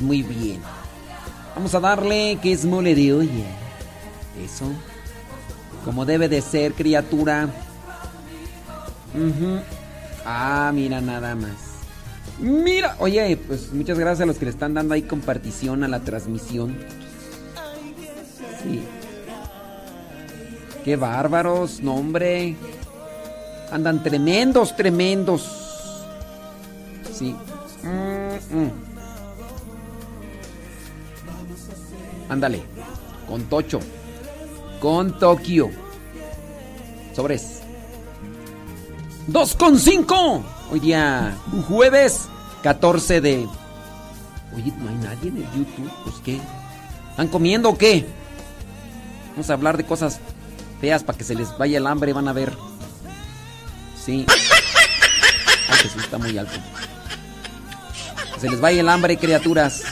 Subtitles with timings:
[0.00, 0.60] muy bien.
[1.54, 3.46] Vamos a darle que es mole de olla.
[4.44, 4.66] Eso.
[5.84, 7.48] Como debe de ser, criatura.
[10.24, 11.70] Ah, mira nada más.
[12.38, 16.00] Mira, oye, pues muchas gracias a los que le están dando ahí compartición a la
[16.00, 16.76] transmisión.
[18.62, 18.82] Sí.
[20.84, 22.02] Qué bárbaros, no.
[23.72, 25.48] Andan tremendos, tremendos.
[27.12, 27.36] Sí.
[32.28, 32.62] Ándale.
[33.28, 33.80] Con Tocho.
[34.80, 35.70] Con Tokio.
[37.14, 37.60] Sobres.
[39.26, 40.44] 2 con 5.
[40.72, 41.36] Hoy día,
[41.68, 42.28] jueves
[42.62, 43.48] 14 de.
[44.54, 45.90] Oye, no hay nadie en el YouTube.
[46.04, 46.40] Pues qué.
[47.10, 48.06] ¿Están comiendo o qué?
[49.30, 50.20] Vamos a hablar de cosas
[50.80, 52.12] feas para que se les vaya el hambre.
[52.12, 52.56] Van a ver.
[54.04, 54.26] Sí.
[55.68, 56.54] Ay, Jesús está muy alto.
[58.40, 59.82] se les vaya el hambre, criaturas.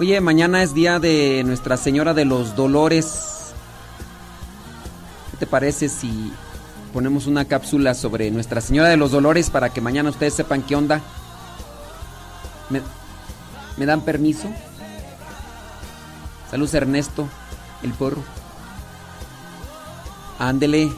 [0.00, 3.52] Oye, mañana es día de Nuestra Señora de los Dolores.
[5.30, 6.32] ¿Qué te parece si
[6.94, 10.74] ponemos una cápsula sobre Nuestra Señora de los Dolores para que mañana ustedes sepan qué
[10.74, 11.02] onda?
[12.70, 12.80] ¿Me,
[13.76, 14.48] ¿me dan permiso?
[16.50, 17.28] Saludos Ernesto,
[17.82, 18.24] el porro.
[20.38, 20.90] Ándele.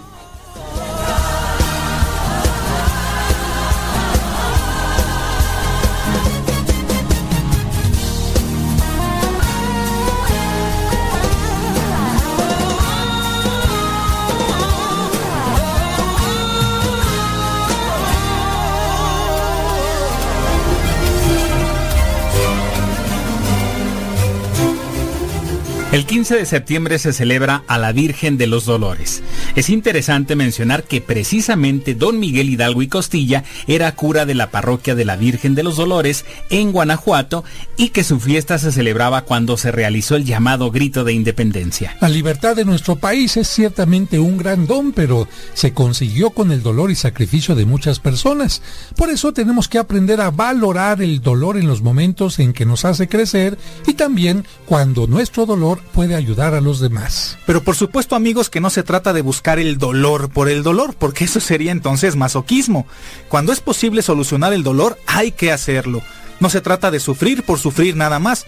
[25.93, 29.23] El 15 de septiembre se celebra a la Virgen de los Dolores.
[29.57, 34.95] Es interesante mencionar que precisamente don Miguel Hidalgo y Costilla era cura de la parroquia
[34.95, 37.45] de la Virgen de los Dolores en Guanajuato
[37.77, 41.95] y que su fiesta se celebraba cuando se realizó el llamado grito de independencia.
[42.01, 46.63] La libertad de nuestro país es ciertamente un gran don, pero se consiguió con el
[46.63, 48.63] dolor y sacrificio de muchas personas.
[48.97, 52.87] Por eso tenemos que aprender a valorar el dolor en los momentos en que nos
[52.87, 57.39] hace crecer y también cuando nuestro dolor puede ayudar a los demás.
[57.47, 60.95] Pero por supuesto amigos que no se trata de buscar el dolor por el dolor,
[60.99, 62.87] porque eso sería entonces masoquismo.
[63.29, 66.03] Cuando es posible solucionar el dolor, hay que hacerlo.
[66.41, 68.47] No se trata de sufrir por sufrir nada más.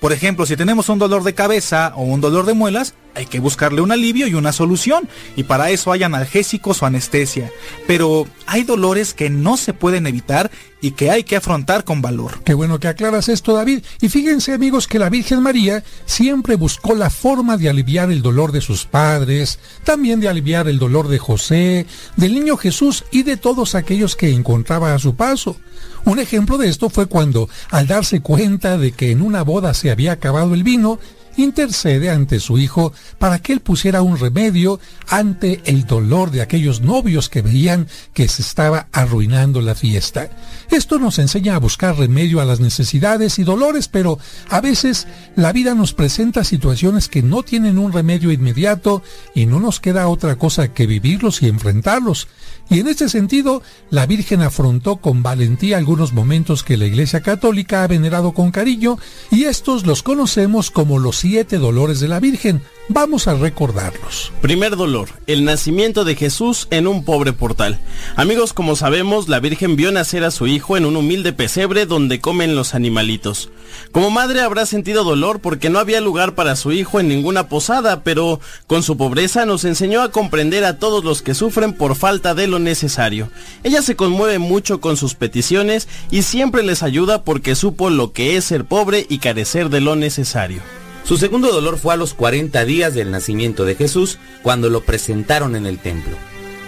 [0.00, 3.40] Por ejemplo, si tenemos un dolor de cabeza o un dolor de muelas, hay que
[3.40, 7.50] buscarle un alivio y una solución, y para eso hay analgésicos o anestesia.
[7.86, 10.50] Pero hay dolores que no se pueden evitar
[10.82, 12.42] y que hay que afrontar con valor.
[12.44, 13.82] Qué bueno que aclaras esto, David.
[14.02, 18.52] Y fíjense, amigos, que la Virgen María siempre buscó la forma de aliviar el dolor
[18.52, 21.86] de sus padres, también de aliviar el dolor de José,
[22.16, 25.56] del niño Jesús y de todos aquellos que encontraba a su paso.
[26.04, 29.90] Un ejemplo de esto fue cuando, al darse cuenta de que en una boda se
[29.90, 31.00] había acabado el vino,
[31.36, 36.80] intercede ante su hijo para que él pusiera un remedio ante el dolor de aquellos
[36.80, 40.30] novios que veían que se estaba arruinando la fiesta.
[40.70, 44.18] Esto nos enseña a buscar remedio a las necesidades y dolores, pero
[44.50, 45.06] a veces
[45.36, 49.02] la vida nos presenta situaciones que no tienen un remedio inmediato
[49.34, 52.28] y no nos queda otra cosa que vivirlos y enfrentarlos.
[52.68, 57.84] Y en este sentido, la Virgen afrontó con valentía algunos momentos que la Iglesia Católica
[57.84, 58.98] ha venerado con cariño,
[59.30, 62.62] y estos los conocemos como los siete dolores de la Virgen.
[62.88, 64.32] Vamos a recordarlos.
[64.40, 67.80] Primer dolor, el nacimiento de Jesús en un pobre portal.
[68.14, 72.20] Amigos, como sabemos, la Virgen vio nacer a su hijo en un humilde pesebre donde
[72.20, 73.50] comen los animalitos.
[73.90, 78.04] Como madre habrá sentido dolor porque no había lugar para su hijo en ninguna posada,
[78.04, 82.34] pero con su pobreza nos enseñó a comprender a todos los que sufren por falta
[82.34, 83.30] de lo necesario.
[83.62, 88.36] Ella se conmueve mucho con sus peticiones y siempre les ayuda porque supo lo que
[88.36, 90.62] es ser pobre y carecer de lo necesario.
[91.04, 95.54] Su segundo dolor fue a los 40 días del nacimiento de Jesús, cuando lo presentaron
[95.54, 96.16] en el templo.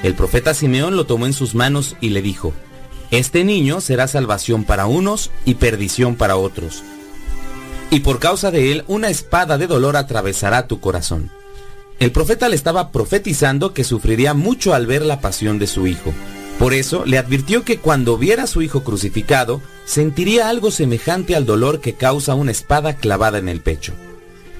[0.04, 2.52] El profeta Simeón lo tomó en sus manos y le dijo,
[3.10, 6.84] Este niño será salvación para unos y perdición para otros.
[7.90, 11.32] Y por causa de él una espada de dolor atravesará tu corazón.
[11.98, 16.14] El profeta le estaba profetizando que sufriría mucho al ver la pasión de su hijo.
[16.58, 21.44] Por eso le advirtió que cuando viera a su hijo crucificado, sentiría algo semejante al
[21.44, 23.94] dolor que causa una espada clavada en el pecho.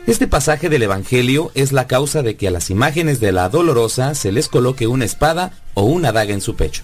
[0.06, 4.14] Este pasaje del Evangelio es la causa de que a las imágenes de la dolorosa
[4.14, 6.82] se les coloque una espada o una daga en su pecho.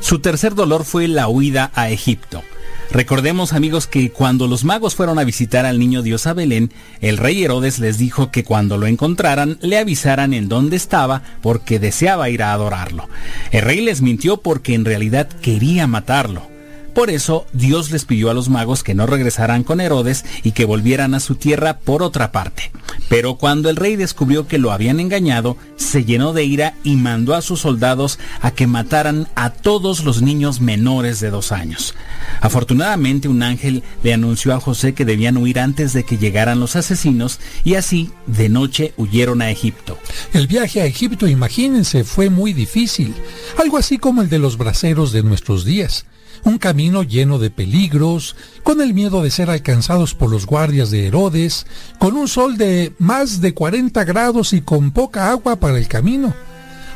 [0.00, 2.42] Su tercer dolor fue la huida a Egipto.
[2.90, 7.18] Recordemos amigos que cuando los magos fueron a visitar al niño Dios a Belén, el
[7.18, 12.30] rey Herodes les dijo que cuando lo encontraran le avisaran en dónde estaba porque deseaba
[12.30, 13.08] ir a adorarlo.
[13.50, 16.55] El rey les mintió porque en realidad quería matarlo.
[16.96, 20.64] Por eso Dios les pidió a los magos que no regresaran con Herodes y que
[20.64, 22.72] volvieran a su tierra por otra parte.
[23.10, 27.34] Pero cuando el rey descubrió que lo habían engañado, se llenó de ira y mandó
[27.34, 31.94] a sus soldados a que mataran a todos los niños menores de dos años.
[32.40, 36.76] Afortunadamente un ángel le anunció a José que debían huir antes de que llegaran los
[36.76, 39.98] asesinos y así de noche huyeron a Egipto.
[40.32, 43.14] El viaje a Egipto, imagínense, fue muy difícil,
[43.58, 46.06] algo así como el de los braceros de nuestros días
[46.46, 51.08] un camino lleno de peligros, con el miedo de ser alcanzados por los guardias de
[51.08, 51.66] Herodes,
[51.98, 56.32] con un sol de más de 40 grados y con poca agua para el camino.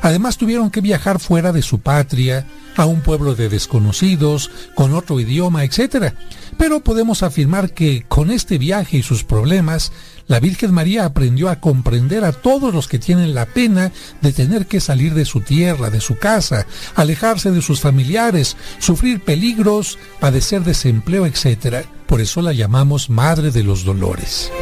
[0.03, 5.19] Además tuvieron que viajar fuera de su patria, a un pueblo de desconocidos, con otro
[5.19, 6.15] idioma, etc.
[6.57, 9.91] Pero podemos afirmar que con este viaje y sus problemas,
[10.31, 14.67] la Virgen María aprendió a comprender a todos los que tienen la pena de tener
[14.67, 20.63] que salir de su tierra, de su casa, alejarse de sus familiares, sufrir peligros, padecer
[20.63, 21.85] desempleo, etc.
[22.07, 24.53] Por eso la llamamos Madre de los Dolores.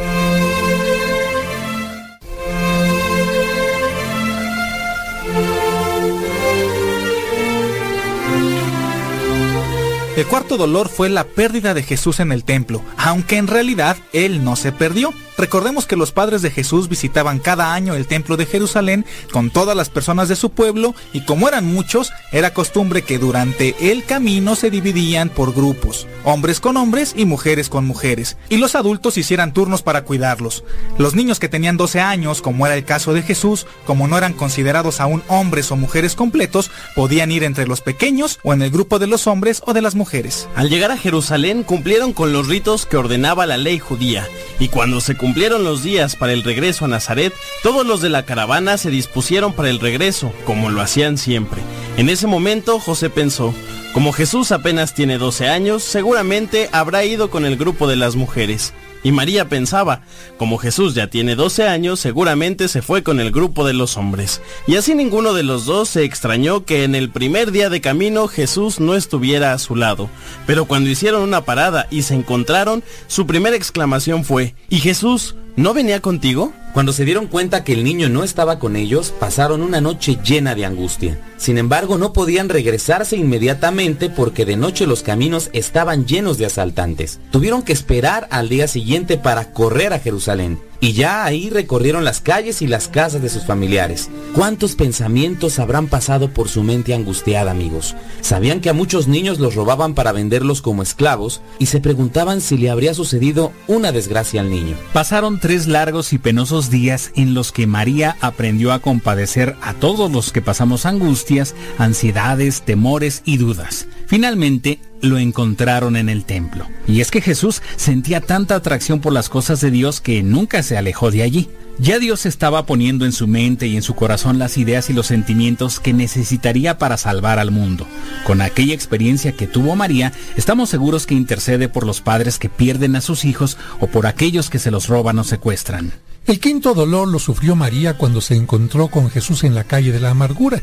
[10.19, 14.43] El cuarto dolor fue la pérdida de Jesús en el templo, aunque en realidad él
[14.43, 15.13] no se perdió.
[15.37, 19.77] Recordemos que los padres de Jesús visitaban cada año el templo de Jerusalén con todas
[19.77, 24.57] las personas de su pueblo y como eran muchos, era costumbre que durante el camino
[24.57, 29.53] se dividían por grupos, hombres con hombres y mujeres con mujeres, y los adultos hicieran
[29.53, 30.65] turnos para cuidarlos.
[30.97, 34.33] Los niños que tenían 12 años, como era el caso de Jesús, como no eran
[34.33, 38.99] considerados aún hombres o mujeres completos, podían ir entre los pequeños o en el grupo
[38.99, 40.08] de los hombres o de las mujeres.
[40.55, 44.27] Al llegar a Jerusalén cumplieron con los ritos que ordenaba la ley judía,
[44.59, 48.25] y cuando se cumplieron los días para el regreso a Nazaret, todos los de la
[48.25, 51.61] caravana se dispusieron para el regreso, como lo hacían siempre.
[51.97, 53.53] En ese momento José pensó,
[53.93, 58.73] como Jesús apenas tiene 12 años, seguramente habrá ido con el grupo de las mujeres.
[59.03, 60.01] Y María pensaba,
[60.37, 64.41] como Jesús ya tiene 12 años, seguramente se fue con el grupo de los hombres.
[64.67, 68.27] Y así ninguno de los dos se extrañó que en el primer día de camino
[68.27, 70.09] Jesús no estuviera a su lado.
[70.45, 75.73] Pero cuando hicieron una parada y se encontraron, su primera exclamación fue, ¿Y Jesús no
[75.73, 76.53] venía contigo?
[76.73, 80.55] Cuando se dieron cuenta que el niño no estaba con ellos, pasaron una noche llena
[80.55, 81.19] de angustia.
[81.35, 87.19] Sin embargo, no podían regresarse inmediatamente porque de noche los caminos estaban llenos de asaltantes.
[87.31, 90.59] Tuvieron que esperar al día siguiente para correr a Jerusalén.
[90.81, 94.09] Y ya ahí recorrieron las calles y las casas de sus familiares.
[94.33, 97.95] ¿Cuántos pensamientos habrán pasado por su mente angustiada, amigos?
[98.21, 102.57] Sabían que a muchos niños los robaban para venderlos como esclavos y se preguntaban si
[102.57, 104.77] le habría sucedido una desgracia al niño.
[104.93, 110.11] Pasaron tres largos y penosos días en los que María aprendió a compadecer a todos
[110.11, 113.87] los que pasamos angustias, ansiedades, temores y dudas.
[114.07, 116.67] Finalmente, lo encontraron en el templo.
[116.87, 120.77] Y es que Jesús sentía tanta atracción por las cosas de Dios que nunca se
[120.77, 121.49] alejó de allí.
[121.81, 125.07] Ya Dios estaba poniendo en su mente y en su corazón las ideas y los
[125.07, 127.87] sentimientos que necesitaría para salvar al mundo.
[128.25, 132.97] Con aquella experiencia que tuvo María, estamos seguros que intercede por los padres que pierden
[132.97, 135.93] a sus hijos o por aquellos que se los roban o secuestran.
[136.27, 140.01] El quinto dolor lo sufrió María cuando se encontró con Jesús en la calle de
[140.01, 140.61] la amargura.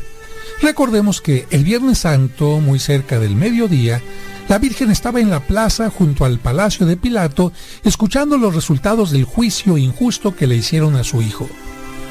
[0.61, 4.01] Recordemos que el Viernes Santo, muy cerca del mediodía,
[4.49, 7.51] La Virgen estaba en la plaza junto al palacio de Pilato,
[7.83, 11.47] escuchando los resultados del juicio injusto que le hicieron a su hijo.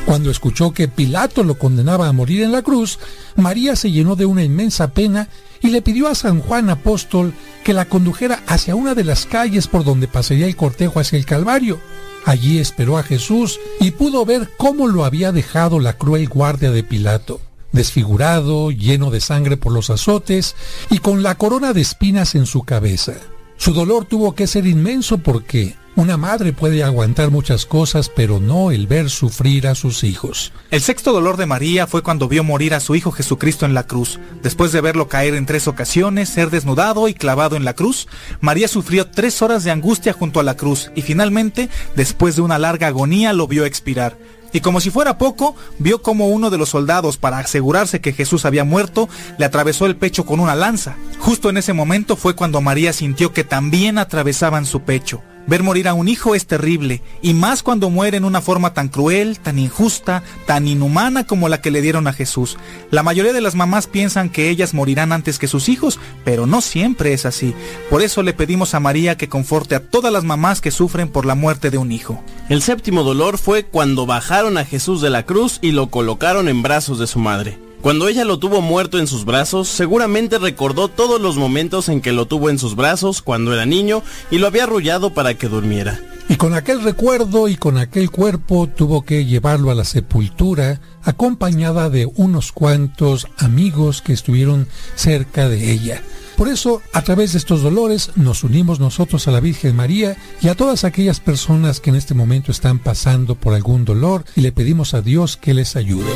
[0.05, 3.01] Cuando escuchó que Pilato lo condenaba a morir en la cruz,
[3.35, 5.29] María se llenó de una inmensa pena
[5.61, 7.35] y le pidió a San Juan Apóstol
[7.65, 11.27] que la condujera hacia una de las calles por donde pasaría el cortejo hacia el
[11.27, 11.81] Calvario.
[12.25, 16.85] Allí esperó a Jesús y pudo ver cómo lo había dejado la cruel guardia de
[16.85, 17.41] Pilato
[17.77, 20.57] desfigurado, lleno de sangre por los azotes
[20.91, 23.15] y con la corona de espinas en su cabeza.
[23.57, 28.71] Su dolor tuvo que ser inmenso porque una madre puede aguantar muchas cosas, pero no
[28.71, 30.53] el ver sufrir a sus hijos.
[30.71, 33.87] El sexto dolor de María fue cuando vio morir a su Hijo Jesucristo en la
[33.87, 34.21] cruz.
[34.43, 38.09] Después de verlo caer en tres ocasiones, ser desnudado y clavado en la cruz,
[38.43, 42.59] María sufrió tres horas de angustia junto a la cruz y finalmente, después de una
[42.59, 44.19] larga agonía, lo vio expirar
[44.57, 48.47] y como si fuera poco, vio como uno de los soldados, para asegurarse que Jesús
[48.47, 50.97] había muerto, le atravesó el pecho con una lanza.
[51.19, 55.21] Justo en ese momento fue cuando María sintió que también atravesaban su pecho.
[55.47, 58.89] Ver morir a un hijo es terrible, y más cuando muere en una forma tan
[58.89, 62.57] cruel, tan injusta, tan inhumana como la que le dieron a Jesús.
[62.91, 66.61] La mayoría de las mamás piensan que ellas morirán antes que sus hijos, pero no
[66.61, 67.55] siempre es así.
[67.91, 71.27] Por eso le pedimos a María que conforte a todas las mamás que sufren por
[71.27, 72.23] la muerte de un hijo.
[72.49, 76.63] El séptimo dolor fue cuando bajaron a Jesús de la cruz y lo colocaron en
[76.63, 77.66] brazos de su madre.
[77.81, 82.13] Cuando ella lo tuvo muerto en sus brazos, seguramente recordó todos los momentos en que
[82.13, 86.01] lo tuvo en sus brazos cuando era niño y lo había arrullado para que durmiera.
[86.29, 91.89] Y con aquel recuerdo y con aquel cuerpo tuvo que llevarlo a la sepultura, acompañada
[91.89, 94.67] de unos cuantos amigos que estuvieron
[94.97, 96.03] cerca de ella.
[96.37, 100.49] Por eso, a través de estos dolores, nos unimos nosotros a la Virgen María y
[100.49, 104.51] a todas aquellas personas que en este momento están pasando por algún dolor y le
[104.51, 106.13] pedimos a Dios que les ayude.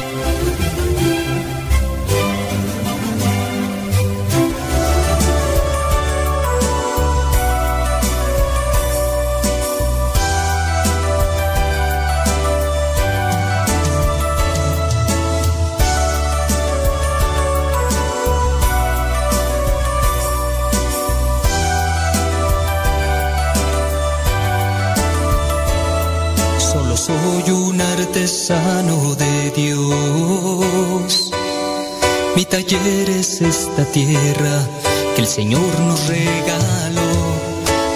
[33.85, 34.67] Tierra
[35.15, 37.11] que el Señor nos regaló.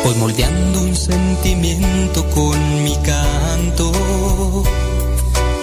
[0.04, 3.92] Voy moldeando un sentimiento con mi canto.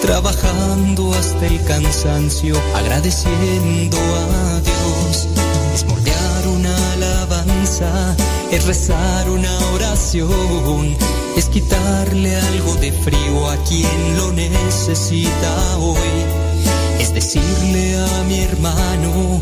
[0.01, 5.27] Trabajando hasta el cansancio, agradeciendo a Dios.
[5.73, 8.15] Es moldear una alabanza,
[8.51, 10.97] es rezar una oración
[11.37, 15.97] es quitarle algo de frío a quien lo necesita hoy.
[16.99, 19.41] Es decirle a mi hermano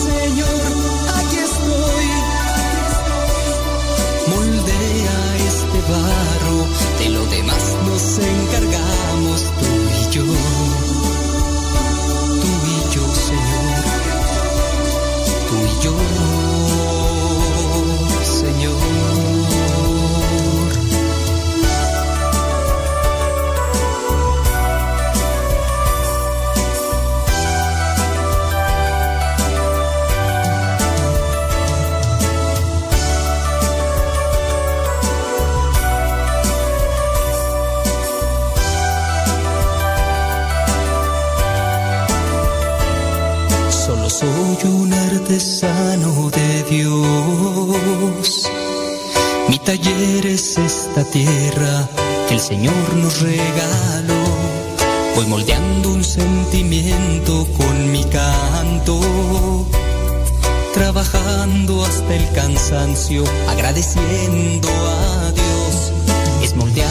[6.99, 9.65] de lo demás nos encargamos tú
[9.99, 11.00] y yo.
[45.31, 48.49] Artesano de Dios.
[49.49, 51.89] Mi taller es esta tierra
[52.27, 54.23] que el Señor nos regaló.
[55.15, 59.65] Voy moldeando un sentimiento con mi canto,
[60.73, 65.91] trabajando hasta el cansancio, agradeciendo a Dios.
[66.43, 66.90] Es moldear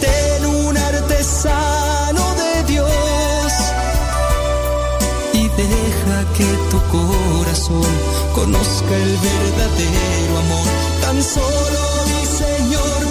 [6.37, 7.91] que tu corazón
[8.33, 10.67] conozca el verdadero amor
[11.01, 13.01] Tan solo mi Señor,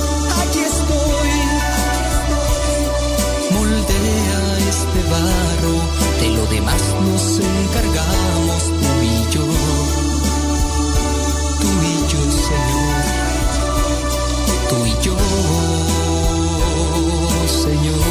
[0.42, 1.32] aquí estoy.
[3.50, 4.40] Moldea
[4.72, 5.74] este barro,
[6.20, 9.46] de lo demás nos encargamos tú y yo.
[11.60, 13.02] Tú y yo, Señor.
[14.70, 15.16] Tú y yo,
[17.64, 18.09] Señor.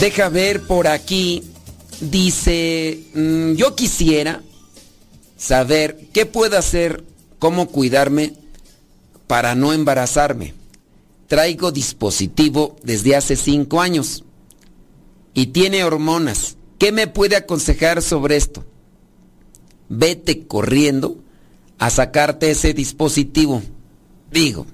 [0.00, 1.42] Deja ver por aquí.
[2.00, 4.42] Dice, mm, yo quisiera
[5.38, 7.04] saber qué puedo hacer,
[7.38, 8.34] cómo cuidarme
[9.26, 10.52] para no embarazarme.
[11.26, 14.24] Traigo dispositivo desde hace cinco años
[15.32, 16.58] y tiene hormonas.
[16.78, 18.64] ¿Qué me puede aconsejar sobre esto?
[19.88, 21.16] Vete corriendo
[21.78, 23.62] a sacarte ese dispositivo.
[24.30, 24.66] Digo,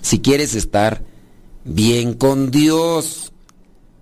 [0.00, 1.04] si quieres estar
[1.64, 3.33] bien con Dios,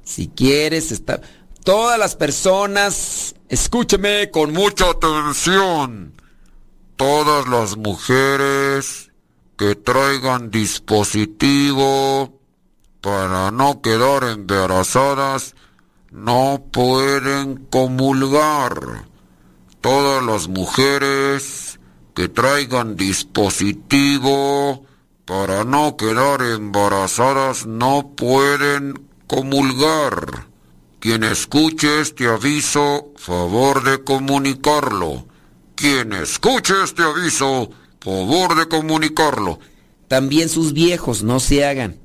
[0.05, 1.21] si quieres estar...
[1.65, 6.13] Todas las personas, escúcheme con mucha atención.
[6.97, 9.13] Todas las mujeres
[9.57, 12.41] que traigan dispositivo
[13.01, 15.55] para no quedar embarazadas
[16.11, 19.05] no pueden comulgar.
[19.81, 21.79] Todas las mujeres
[22.15, 24.85] que traigan dispositivo
[25.25, 30.47] para no quedar embarazadas no pueden comulgar.
[31.01, 35.27] Quien escuche este aviso, favor de comunicarlo.
[35.75, 39.59] Quien escuche este aviso, favor de comunicarlo.
[40.07, 41.99] También sus viejos no se hagan.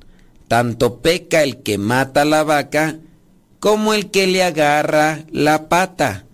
[0.48, 2.98] Tanto peca el que mata la vaca
[3.60, 6.26] como el que le agarra la pata.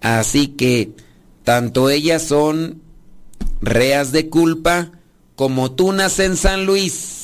[0.00, 0.92] Así que
[1.42, 2.80] tanto ellas son
[3.60, 4.92] reas de culpa
[5.34, 7.19] como tunas en San Luis.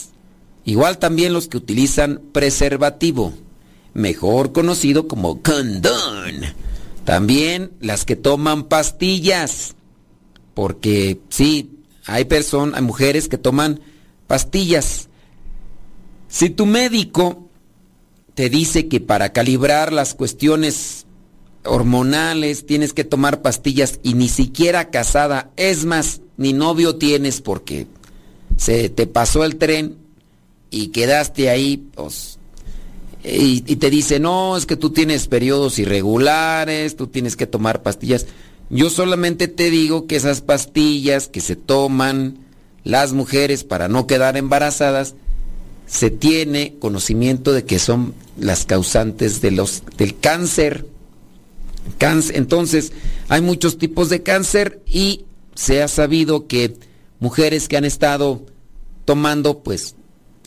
[0.66, 3.32] Igual también los que utilizan preservativo,
[3.94, 6.42] mejor conocido como condón.
[7.04, 9.76] También las que toman pastillas.
[10.54, 11.70] Porque sí,
[12.04, 13.80] hay personas, hay mujeres que toman
[14.26, 15.08] pastillas.
[16.26, 17.48] Si tu médico
[18.34, 21.06] te dice que para calibrar las cuestiones
[21.64, 27.86] hormonales tienes que tomar pastillas y ni siquiera casada, es más, ni novio tienes porque
[28.56, 30.05] se te pasó el tren
[30.70, 32.38] y quedaste ahí, pues,
[33.28, 38.26] y, te dice, no, es que tú tienes periodos irregulares, tú tienes que tomar pastillas.
[38.70, 42.38] Yo solamente te digo que esas pastillas que se toman
[42.84, 45.16] las mujeres para no quedar embarazadas,
[45.88, 50.86] se tiene conocimiento de que son las causantes de los, del cáncer.
[51.98, 52.36] cáncer.
[52.36, 52.92] Entonces,
[53.28, 55.24] hay muchos tipos de cáncer y
[55.56, 56.76] se ha sabido que
[57.18, 58.46] mujeres que han estado
[59.04, 59.95] tomando, pues,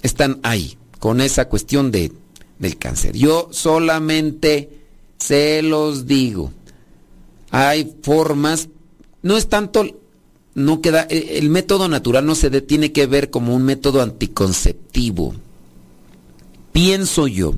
[0.02, 2.12] están ahí, con esa cuestión de,
[2.58, 3.16] del cáncer.
[3.16, 4.70] Yo solamente
[5.18, 6.52] se los digo.
[7.52, 8.70] Hay formas,
[9.22, 9.86] no es tanto,
[10.56, 15.34] no queda, e, el método natural no se tiene que ver como un método anticonceptivo.
[16.72, 17.56] Pienso yo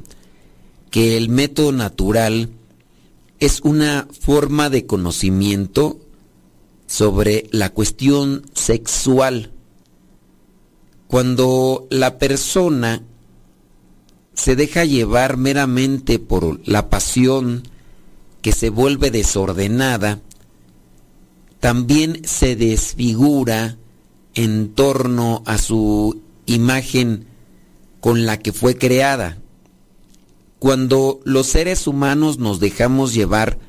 [0.90, 2.50] que el método natural
[3.40, 6.00] es una forma de conocimiento
[6.86, 9.52] sobre la cuestión sexual.
[11.12, 13.04] Cuando la persona
[14.34, 17.64] se deja llevar meramente por la pasión
[18.42, 20.22] que se vuelve desordenada,
[21.60, 23.76] también se desfigura
[24.36, 27.26] en torno a su imagen
[28.00, 29.38] con la que fue creada.
[30.60, 33.60] Cuando los seres humanos nos dejamos llevar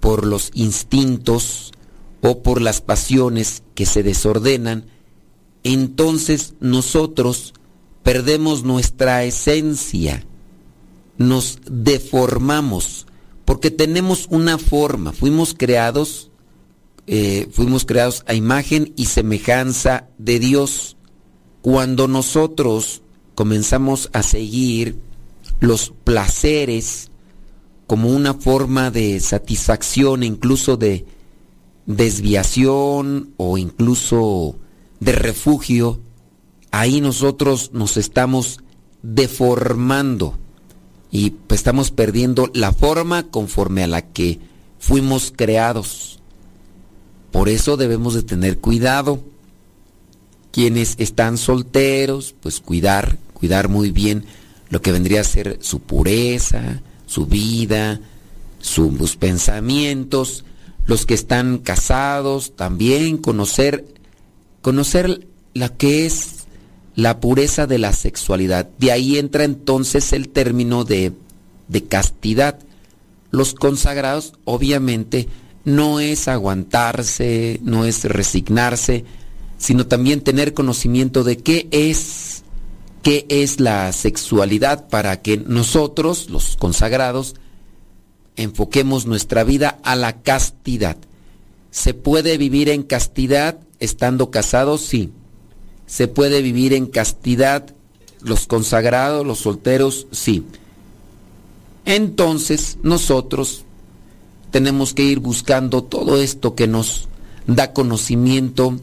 [0.00, 1.72] por los instintos
[2.20, 4.84] o por las pasiones que se desordenan,
[5.64, 7.54] entonces nosotros
[8.02, 10.24] perdemos nuestra esencia,
[11.16, 13.06] nos deformamos,
[13.44, 16.30] porque tenemos una forma, fuimos creados,
[17.06, 20.96] eh, fuimos creados a imagen y semejanza de Dios.
[21.62, 23.02] Cuando nosotros
[23.34, 24.98] comenzamos a seguir
[25.60, 27.10] los placeres
[27.86, 31.06] como una forma de satisfacción, incluso de
[31.86, 34.58] desviación o incluso
[35.00, 36.00] de refugio,
[36.70, 38.60] ahí nosotros nos estamos
[39.02, 40.38] deformando
[41.10, 44.40] y pues, estamos perdiendo la forma conforme a la que
[44.78, 46.18] fuimos creados.
[47.30, 49.22] Por eso debemos de tener cuidado.
[50.50, 54.24] quienes están solteros, pues cuidar, cuidar muy bien
[54.70, 58.00] lo que vendría a ser su pureza, su vida,
[58.60, 60.44] sus pensamientos.
[60.86, 63.84] Los que están casados, también conocer,
[64.64, 66.46] conocer la que es
[66.96, 68.66] la pureza de la sexualidad.
[68.78, 71.12] De ahí entra entonces el término de,
[71.68, 72.58] de castidad.
[73.30, 75.28] Los consagrados, obviamente,
[75.66, 79.04] no es aguantarse, no es resignarse,
[79.58, 82.42] sino también tener conocimiento de qué es,
[83.02, 87.34] qué es la sexualidad para que nosotros, los consagrados,
[88.36, 90.96] enfoquemos nuestra vida a la castidad.
[91.70, 94.80] ¿Se puede vivir en castidad estando casados?
[94.80, 95.12] Sí.
[95.86, 97.74] ¿Se puede vivir en castidad
[98.22, 100.06] los consagrados, los solteros?
[100.10, 100.44] Sí.
[101.84, 103.64] Entonces nosotros
[104.50, 107.08] tenemos que ir buscando todo esto que nos
[107.46, 108.78] da conocimiento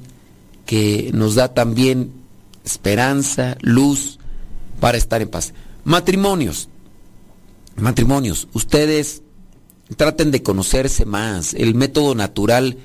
[0.66, 2.14] que nos da también
[2.64, 4.20] esperanza, luz
[4.80, 5.54] para estar en paz.
[5.84, 6.70] Matrimonios,
[7.76, 9.22] matrimonios, ustedes
[9.98, 11.54] traten de conocerse más.
[11.54, 12.78] El método natural,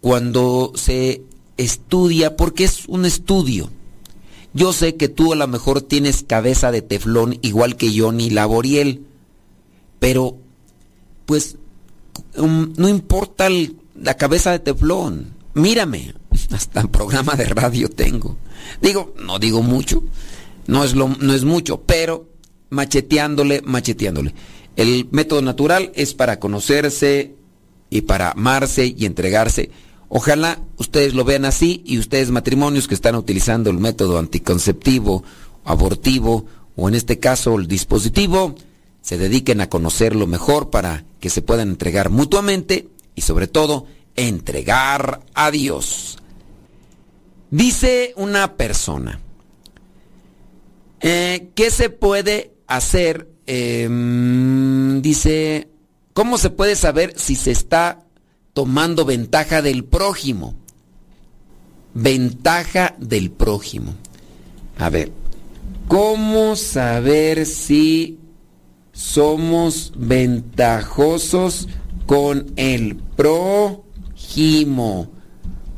[0.00, 1.22] cuando se
[1.56, 3.70] estudia, porque es un estudio.
[4.54, 9.06] Yo sé que tú a lo mejor tienes cabeza de teflón igual que Johnny Laboriel,
[9.98, 10.36] pero
[11.24, 11.56] pues
[12.36, 13.48] um, no importa
[13.94, 15.34] la cabeza de teflón.
[15.54, 16.14] Mírame,
[16.50, 18.36] hasta programa de radio tengo.
[18.80, 20.02] Digo, no digo mucho,
[20.66, 22.28] no es, no es mucho, pero
[22.70, 24.34] macheteándole, macheteándole.
[24.76, 27.34] El método natural es para conocerse
[27.90, 29.70] y para amarse y entregarse.
[30.14, 35.24] Ojalá ustedes lo vean así y ustedes matrimonios que están utilizando el método anticonceptivo,
[35.64, 36.44] abortivo
[36.76, 38.54] o en este caso el dispositivo,
[39.00, 45.22] se dediquen a conocerlo mejor para que se puedan entregar mutuamente y sobre todo entregar
[45.32, 46.18] a Dios.
[47.50, 49.18] Dice una persona,
[51.00, 53.30] eh, ¿qué se puede hacer?
[53.46, 55.70] Em, dice,
[56.12, 58.04] ¿cómo se puede saber si se está
[58.52, 60.54] tomando ventaja del prójimo?
[61.94, 63.94] Ventaja del prójimo.
[64.78, 65.12] A ver,
[65.88, 68.18] ¿cómo saber si
[68.92, 71.68] somos ventajosos
[72.06, 73.82] con el prójimo?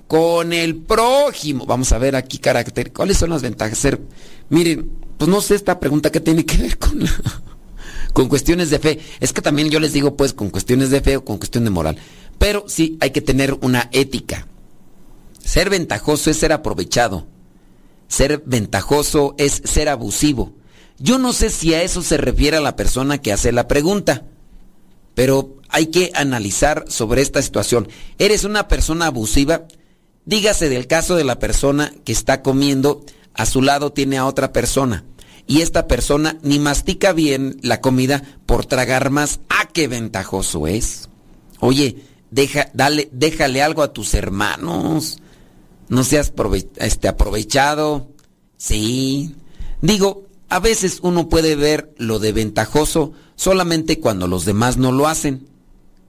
[0.07, 1.67] con el prójimo.
[1.67, 2.93] Vamos a ver aquí carácter.
[2.93, 3.85] ¿Cuáles son las ventajas?
[4.49, 7.01] Miren, pues no sé esta pregunta que tiene que ver con,
[8.13, 9.01] con cuestiones de fe.
[9.21, 11.71] Es que también yo les digo pues con cuestiones de fe o con cuestión de
[11.71, 11.99] moral.
[12.39, 14.47] Pero sí hay que tener una ética.
[15.39, 17.27] Ser ventajoso es ser aprovechado.
[18.09, 20.55] Ser ventajoso es ser abusivo.
[20.99, 24.25] Yo no sé si a eso se refiere la persona que hace la pregunta,
[25.15, 27.89] pero hay que analizar sobre esta situación.
[28.19, 29.67] ¿Eres una persona abusiva?
[30.25, 34.53] Dígase del caso de la persona que está comiendo, a su lado tiene a otra
[34.53, 35.05] persona.
[35.47, 39.41] Y esta persona ni mastica bien la comida por tragar más.
[39.49, 41.09] ¡Ah, qué ventajoso es!
[41.61, 41.97] Oye,
[42.35, 45.19] deja, dale, déjale algo a tus hermanos.
[45.89, 46.33] No seas
[46.77, 48.09] este, aprovechado.
[48.57, 49.37] Sí.
[49.81, 55.07] Digo, a veces uno puede ver lo de ventajoso solamente cuando los demás no lo
[55.07, 55.49] hacen.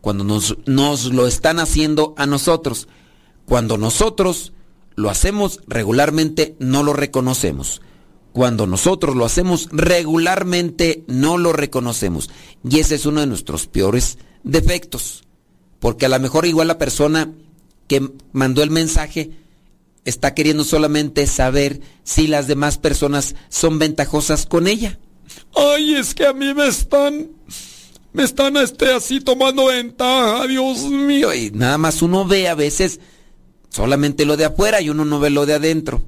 [0.01, 2.87] Cuando nos, nos lo están haciendo a nosotros.
[3.45, 4.53] Cuando nosotros
[4.95, 7.81] lo hacemos regularmente, no lo reconocemos.
[8.33, 12.29] Cuando nosotros lo hacemos regularmente, no lo reconocemos.
[12.67, 15.24] Y ese es uno de nuestros peores defectos.
[15.85, 17.31] Porque a lo mejor igual la persona
[17.87, 19.29] que mandó el mensaje
[20.03, 24.97] está queriendo solamente saber si las demás personas son ventajosas con ella.
[25.55, 27.29] Ay, es que a mí me están
[28.13, 31.31] me están este así tomando ventaja, Dios mío.
[31.35, 32.99] Y nada más uno ve a veces
[33.69, 36.01] solamente lo de afuera y uno no ve lo de adentro.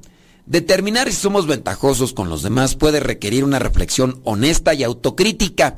[0.48, 5.76] Determinar si somos ventajosos con los demás puede requerir una reflexión honesta y autocrítica.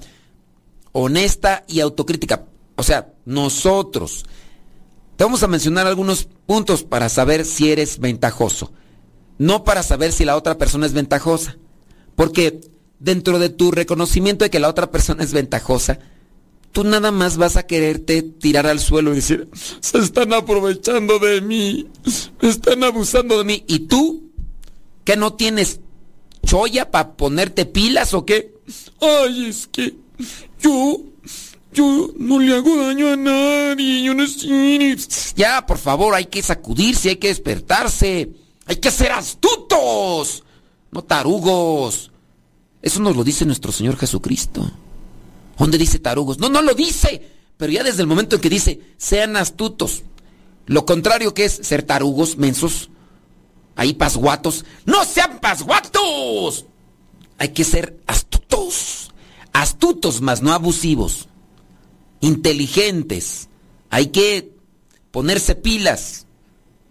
[0.93, 2.45] Honesta y autocrítica.
[2.79, 4.25] O sea, nosotros.
[5.17, 8.71] Te vamos a mencionar algunos puntos para saber si eres ventajoso.
[9.37, 11.57] No para saber si la otra persona es ventajosa.
[12.15, 12.61] Porque
[12.97, 15.99] dentro de tu reconocimiento de que la otra persona es ventajosa,
[16.71, 19.49] tú nada más vas a quererte tirar al suelo y decir,
[19.81, 21.85] se están aprovechando de mí,
[22.41, 23.63] están abusando de mí.
[23.67, 24.31] ¿Y tú?
[25.03, 25.81] ¿Que no tienes
[26.45, 28.53] choya para ponerte pilas o qué?
[29.01, 29.97] Ay, es que
[30.61, 31.08] yo,
[31.71, 34.97] yo no le hago daño a nadie, yo no sé.
[35.35, 38.29] Ya, por favor, hay que sacudirse, hay que despertarse,
[38.65, 40.43] hay que ser astutos,
[40.91, 42.11] no tarugos.
[42.81, 44.71] Eso nos lo dice nuestro Señor Jesucristo.
[45.57, 46.39] ¿Dónde dice tarugos?
[46.39, 47.21] No, no lo dice.
[47.57, 50.03] Pero ya desde el momento en que dice, sean astutos.
[50.65, 52.89] Lo contrario que es ser tarugos, mensos.
[53.75, 54.65] ahí pasguatos.
[54.85, 56.65] ¡No sean pasguatos!
[57.37, 59.11] Hay que ser astutos.
[59.51, 61.28] Astutos, más no abusivos.
[62.21, 63.49] Inteligentes.
[63.89, 64.51] Hay que
[65.11, 66.25] ponerse pilas.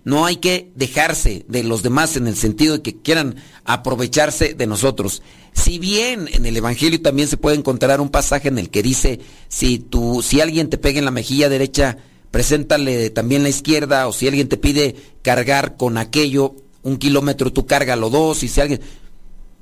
[0.04, 4.66] No hay que dejarse de los demás en el sentido de que quieran aprovecharse de
[4.66, 5.22] nosotros.
[5.52, 9.20] Si bien en el Evangelio también se puede encontrar un pasaje en el que dice,
[9.48, 11.98] si tú, si alguien te pega en la mejilla derecha,
[12.30, 17.66] preséntale también la izquierda, o si alguien te pide cargar con aquello un kilómetro, tú
[17.66, 18.80] cárgalo dos, y si alguien...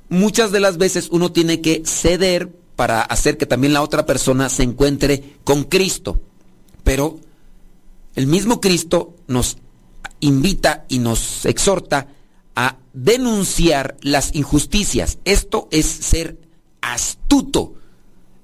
[0.09, 4.47] Muchas de las veces uno tiene que ceder para hacer que también la otra persona
[4.47, 6.21] se encuentre con Cristo.
[6.83, 7.19] Pero
[8.15, 9.57] el mismo Cristo nos
[10.19, 12.07] invita y nos exhorta
[12.55, 15.17] a denunciar las injusticias.
[15.25, 16.37] Esto es ser
[16.81, 17.73] astuto.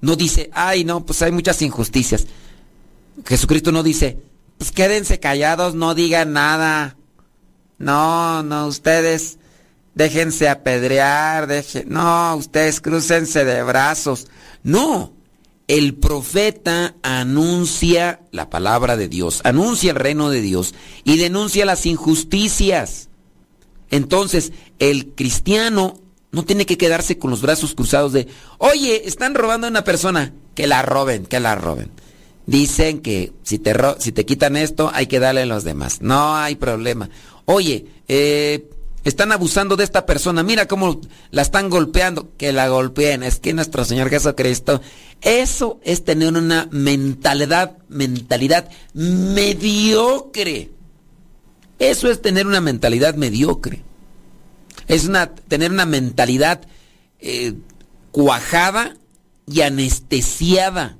[0.00, 2.26] No dice, ay, no, pues hay muchas injusticias.
[3.24, 4.18] Jesucristo no dice,
[4.58, 6.96] pues quédense callados, no digan nada.
[7.78, 9.38] No, no, ustedes
[9.94, 14.26] déjense apedrear, dejen, no, ustedes crucense de brazos.
[14.62, 15.12] No,
[15.68, 21.86] el profeta anuncia la palabra de Dios, anuncia el reino de Dios y denuncia las
[21.86, 23.08] injusticias.
[23.90, 26.00] Entonces, el cristiano
[26.32, 28.26] no tiene que quedarse con los brazos cruzados de,
[28.58, 31.90] oye, están robando a una persona, que la roben, que la roben.
[32.46, 36.02] Dicen que si te, si te quitan esto, hay que darle a los demás.
[36.02, 37.08] No hay problema.
[37.46, 38.68] Oye, eh,
[39.04, 43.52] están abusando de esta persona, mira cómo la están golpeando, que la golpeen, es que
[43.52, 44.80] nuestro Señor Jesucristo,
[45.20, 50.70] eso es tener una mentalidad, mentalidad mediocre.
[51.78, 53.82] Eso es tener una mentalidad mediocre.
[54.86, 56.62] Es una, tener una mentalidad
[57.20, 57.54] eh,
[58.10, 58.96] cuajada
[59.46, 60.96] y anestesiada.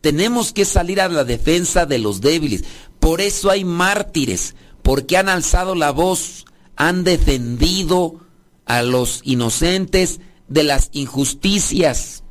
[0.00, 2.64] Tenemos que salir a la defensa de los débiles.
[3.00, 6.46] Por eso hay mártires, porque han alzado la voz,
[6.80, 8.20] han defendido
[8.64, 12.22] a los inocentes de las injusticias.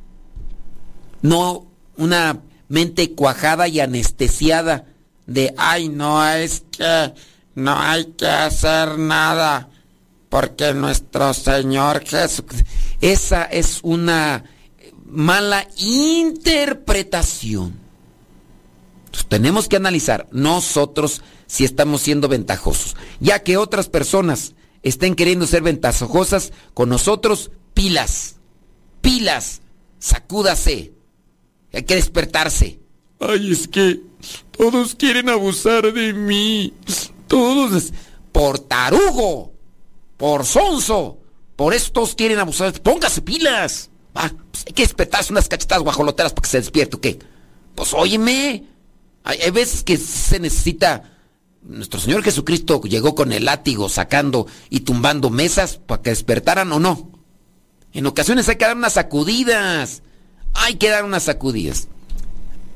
[1.22, 4.86] No una mente cuajada y anestesiada
[5.28, 7.14] de, ay, no es que
[7.54, 9.68] no hay que hacer nada,
[10.28, 12.46] porque nuestro Señor Jesús...
[13.00, 14.46] Esa es una
[15.06, 17.78] mala interpretación.
[19.28, 22.94] tenemos que analizar nosotros si estamos siendo ventajosos.
[23.18, 28.36] Ya que otras personas estén queriendo ser ventajosas con nosotros, pilas,
[29.00, 29.60] pilas,
[29.98, 30.92] sacúdase.
[31.72, 32.78] Hay que despertarse.
[33.18, 34.00] Ay, es que
[34.56, 36.72] todos quieren abusar de mí.
[37.26, 37.92] Todos.
[38.30, 39.52] Por tarugo,
[40.16, 41.18] por sonso,
[41.56, 42.80] por estos quieren abusar.
[42.80, 43.90] Póngase pilas.
[44.14, 47.18] Ah, pues hay que despertarse unas cachetadas guajoloteras para que se despierte, ¿qué?
[47.74, 48.66] Pues óyeme.
[49.24, 51.16] hay veces que se necesita
[51.62, 56.80] nuestro Señor Jesucristo llegó con el látigo sacando y tumbando mesas para que despertaran o
[56.80, 57.10] no.
[57.92, 60.02] En ocasiones hay que dar unas sacudidas.
[60.54, 61.88] Hay que dar unas sacudidas.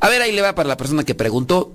[0.00, 1.72] A ver, ahí le va para la persona que preguntó.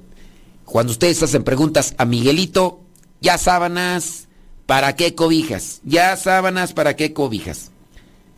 [0.65, 2.81] Cuando ustedes hacen preguntas a Miguelito,
[3.21, 4.27] ya sábanas,
[4.65, 5.81] ¿para qué cobijas?
[5.83, 7.71] Ya sábanas, ¿para qué cobijas?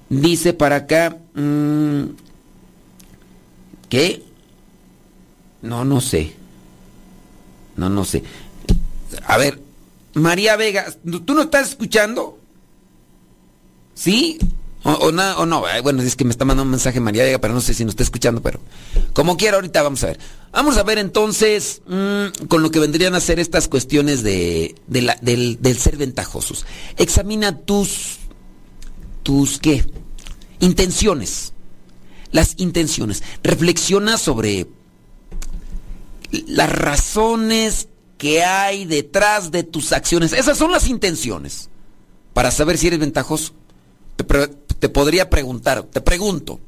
[0.09, 2.03] Dice para acá, mm,
[3.89, 4.23] ¿qué?
[5.61, 6.35] No, no sé.
[7.75, 8.23] No, no sé.
[9.25, 9.59] A ver,
[10.13, 10.85] María Vega,
[11.25, 12.37] ¿tú no estás escuchando?
[13.93, 14.39] ¿Sí?
[14.83, 17.75] O, no, bueno, es que me está mandando un mensaje María Vega, pero no sé
[17.75, 18.59] si nos está escuchando, pero
[19.13, 20.19] como quiera, ahorita vamos a ver.
[20.51, 25.11] Vamos a ver entonces mm, con lo que vendrían a ser estas cuestiones de, del,
[25.21, 26.65] del, ser ventajosos.
[26.97, 28.17] Examina tus,
[29.21, 29.85] tus, ¿qué?
[30.59, 31.53] Intenciones.
[32.31, 33.21] Las intenciones.
[33.43, 34.65] Reflexiona sobre
[36.31, 37.87] las razones
[38.21, 40.31] que hay detrás de tus acciones.
[40.31, 41.71] Esas son las intenciones.
[42.35, 43.53] Para saber si eres ventajoso.
[44.15, 46.59] Te, podría preguntar, te pregunto,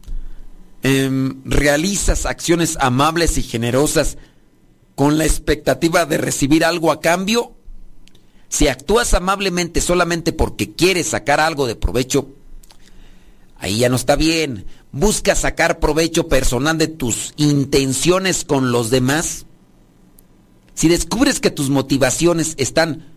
[0.82, 4.18] em, ¿realizas acciones amables y generosas
[4.96, 7.54] con la expectativa de recibir algo a cambio?
[8.50, 12.30] Si actúas amablemente solamente porque quieres sacar algo de provecho,
[13.60, 14.66] ahí ya no está bien.
[14.92, 19.46] Busca sacar provecho personal de tus intenciones con los demás.
[20.74, 23.14] Si descubres que tus motivaciones están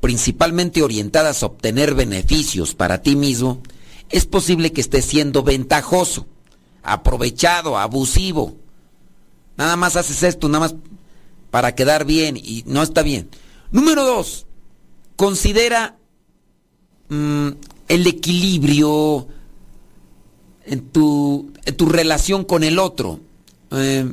[0.00, 3.62] principalmente orientadas a obtener beneficios para ti mismo,
[4.10, 6.26] es posible que estés siendo ventajoso,
[6.82, 8.56] aprovechado, abusivo.
[9.56, 10.74] Nada más haces esto, nada más
[11.50, 13.28] para quedar bien y no está bien.
[13.70, 14.46] Número dos,
[15.16, 15.96] considera
[17.08, 17.48] mm,
[17.88, 19.26] el equilibrio
[20.64, 23.20] en tu, en tu, relación con el otro.
[23.70, 24.12] Eh,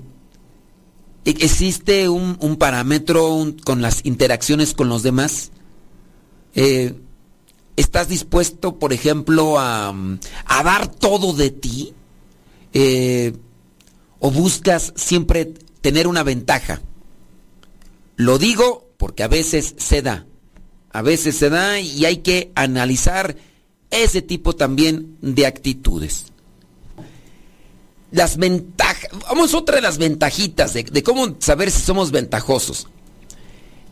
[1.26, 5.52] ¿Existe un, parámetro con las interacciones con los demás?
[6.54, 6.94] Eh,
[7.76, 9.90] ¿Estás dispuesto, por ejemplo, a,
[10.46, 11.94] a dar todo de ti?
[12.74, 13.34] Eh,
[14.20, 15.46] ¿O buscas siempre
[15.82, 16.82] tener una ventaja?
[18.18, 20.28] Lo digo porque a veces se da.
[20.92, 23.36] A veces se da y hay que analizar
[23.90, 26.28] ese tipo también de actitudes.
[28.12, 32.88] Las ventajas, vamos otra de las ventajitas de, de cómo saber si somos ventajosos.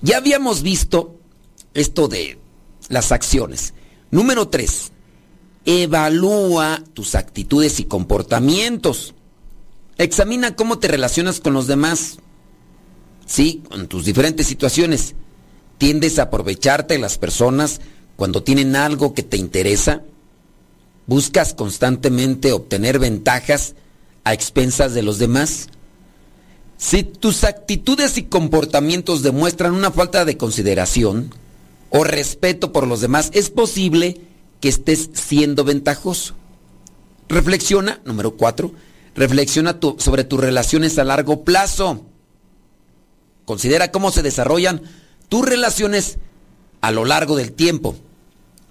[0.02, 1.18] Ya habíamos visto
[1.74, 2.38] esto de
[2.90, 3.74] las acciones.
[4.12, 4.92] Número tres,
[5.66, 9.14] evalúa tus actitudes y comportamientos.
[9.98, 12.18] Examina cómo te relacionas con los demás.
[13.26, 15.16] Sí, con tus diferentes situaciones.
[15.78, 17.82] ¿Tiendes a aprovecharte de las personas
[18.16, 20.04] cuando tienen algo que te interesa?
[21.08, 23.76] ¿Buscas constantemente obtener ventajas
[24.24, 25.68] a expensas de los demás?
[26.78, 31.34] Si tus actitudes y comportamientos demuestran una falta de consideración
[31.90, 34.22] o respeto por los demás, es posible
[34.60, 36.36] que estés siendo ventajoso.
[37.30, 38.74] Reflexiona, número cuatro,
[39.16, 42.06] reflexiona sobre tus relaciones a largo plazo.
[43.46, 44.82] Considera cómo se desarrollan
[45.30, 46.18] tus relaciones
[46.82, 47.96] a lo largo del tiempo.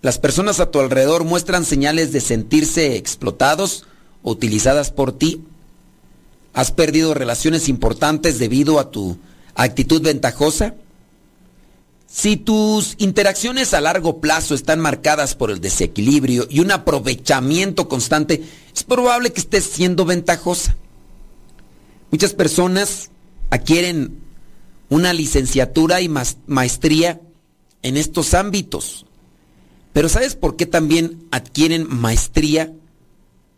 [0.03, 3.87] Las personas a tu alrededor muestran señales de sentirse explotados
[4.23, 5.43] utilizadas por ti.
[6.55, 9.19] ¿Has perdido relaciones importantes debido a tu
[9.55, 10.75] actitud ventajosa?
[12.07, 18.45] Si tus interacciones a largo plazo están marcadas por el desequilibrio y un aprovechamiento constante,
[18.75, 20.77] es probable que estés siendo ventajosa.
[22.11, 23.11] Muchas personas
[23.49, 24.19] adquieren
[24.91, 26.11] una licenciatura y
[26.47, 27.23] maestría
[27.81, 29.07] en estos ámbitos.
[29.95, 32.75] Pero ¿sabes por qué también adquieren maestría?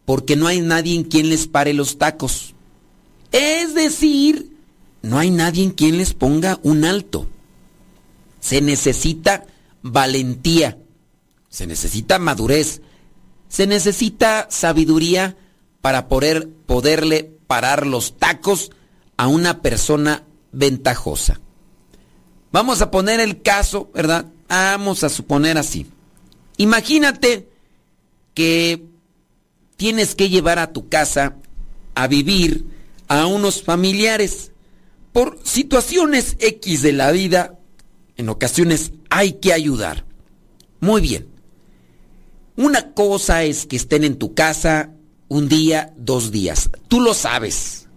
[0.04, 2.54] Porque no hay nadie en quien les pare los tacos.
[3.32, 4.52] Es decir,
[5.02, 7.26] no hay nadie en quien les ponga un alto.
[8.40, 9.46] Se necesita
[9.82, 10.78] valentía,
[11.48, 12.80] se necesita madurez,
[13.48, 15.36] se necesita sabiduría
[15.80, 18.70] para poder poderle parar los tacos
[19.16, 21.40] a una persona ventajosa.
[22.50, 24.26] Vamos a poner el caso, ¿verdad?
[24.48, 25.86] Vamos a suponer así.
[26.56, 27.48] Imagínate
[28.32, 28.86] que
[29.76, 31.36] tienes que llevar a tu casa
[31.94, 32.66] a vivir
[33.08, 34.52] a unos familiares.
[35.12, 37.58] Por situaciones X de la vida,
[38.16, 40.04] en ocasiones hay que ayudar.
[40.80, 41.28] Muy bien.
[42.56, 44.90] Una cosa es que estén en tu casa
[45.28, 46.70] un día, dos días.
[46.88, 47.88] Tú lo sabes.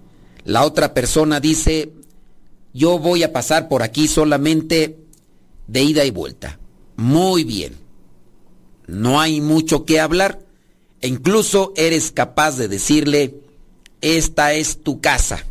[0.45, 1.91] La otra persona dice,
[2.73, 4.99] yo voy a pasar por aquí solamente
[5.67, 6.59] de ida y vuelta.
[6.95, 7.73] Muy bien.
[8.88, 10.47] No hay mucho que hablar.
[11.02, 13.36] E incluso eres capaz de decirle,
[14.02, 15.45] esta es tu casa.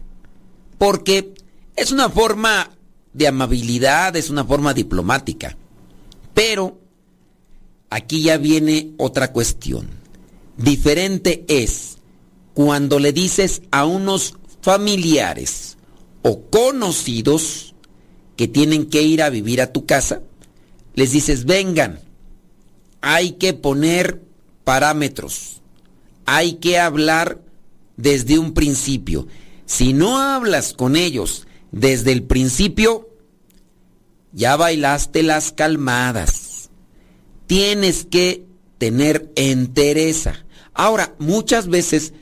[0.79, 1.35] Porque
[1.77, 2.71] es una forma
[3.13, 5.57] de amabilidad, es una forma diplomática.
[6.35, 6.79] Pero
[7.91, 9.89] aquí ya viene otra cuestión.
[10.57, 11.99] Diferente es
[12.55, 15.77] cuando le dices a unos familiares,
[16.29, 17.75] o conocidos
[18.35, 20.23] que tienen que ir a vivir a tu casa,
[20.95, 22.01] les dices, vengan,
[23.01, 24.26] hay que poner
[24.67, 25.63] parámetros,
[26.25, 27.41] hay que hablar
[27.97, 29.29] desde un principio.
[29.65, 33.09] Si no hablas con ellos desde el principio,
[34.33, 36.71] ya bailaste las calmadas.
[37.47, 38.45] Tienes que
[38.79, 40.45] tener entereza.
[40.75, 42.13] Ahora, muchas veces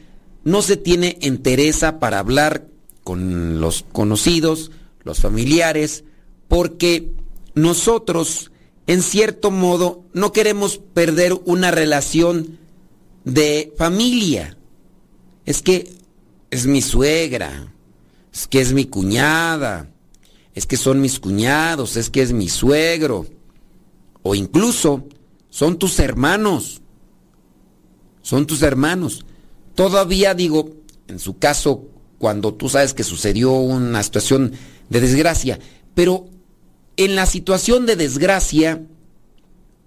[0.45, 2.68] no se tiene entereza para hablar
[3.05, 4.70] con los conocidos,
[5.03, 6.05] los familiares,
[6.49, 7.11] porque
[7.55, 8.51] nosotros,
[8.87, 12.59] en cierto modo, no queremos perder una relación
[13.24, 14.57] de familia.
[15.47, 15.91] Es que
[16.51, 17.72] es mi suegra,
[18.32, 19.91] es que es mi cuñada,
[20.55, 23.26] es que son mis cuñados, es que es mi suegro,
[24.22, 25.05] o incluso
[25.51, 26.80] son tus hermanos,
[28.22, 29.24] son tus hermanos.
[29.74, 30.70] Todavía digo,
[31.09, 34.53] en su caso cuando tú sabes que sucedió una situación
[34.89, 35.59] de desgracia.
[35.95, 36.26] Pero
[36.97, 38.82] en la situación de desgracia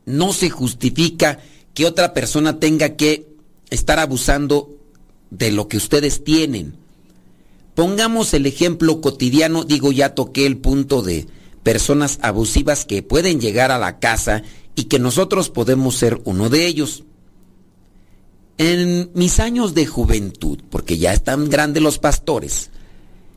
[0.06, 1.40] no se justifica
[1.74, 3.28] que otra persona tenga que
[3.70, 4.76] estar abusando
[5.30, 6.76] de lo que ustedes tienen.
[7.76, 11.28] Pongamos el ejemplo cotidiano, digo, ya toqué el punto de
[11.64, 14.42] personas abusivas que pueden llegar a la casa
[14.76, 17.04] y que nosotros podemos ser uno de ellos.
[18.58, 22.72] En mis años de juventud, porque ya están grandes los pastores,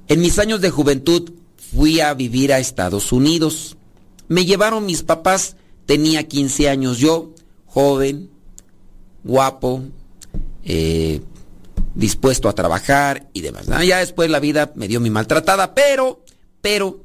[0.08, 1.32] en mis años de juventud
[1.74, 3.76] fui a vivir a Estados Unidos.
[4.28, 5.56] Me llevaron mis papás,
[5.86, 7.34] tenía 15 años yo,
[7.66, 8.30] joven,
[9.24, 9.82] guapo,
[10.64, 11.20] eh,
[11.94, 13.66] dispuesto a trabajar y demás.
[13.86, 16.24] Ya después la vida me dio mi maltratada, pero,
[16.60, 17.00] pero,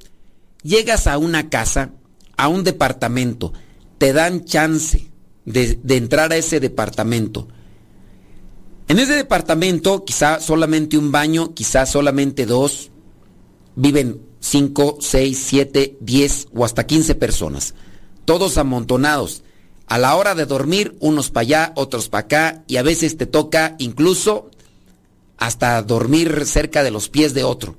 [0.63, 1.91] llegas a una casa,
[2.37, 3.53] a un departamento
[3.97, 5.07] te dan chance
[5.45, 7.47] de, de entrar a ese departamento.
[8.87, 12.91] En ese departamento, quizá solamente un baño, quizá solamente dos,
[13.75, 17.73] viven 5, 6, 7, 10 o hasta 15 personas,
[18.25, 19.41] todos amontonados.
[19.87, 23.25] A la hora de dormir, unos para allá, otros para acá, y a veces te
[23.25, 24.51] toca incluso
[25.37, 27.75] hasta dormir cerca de los pies de otro.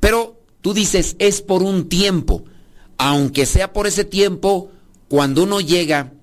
[0.00, 2.44] Pero tú dices, es por un tiempo.
[2.96, 4.72] Aunque sea por ese tiempo,
[5.06, 6.14] cuando uno llega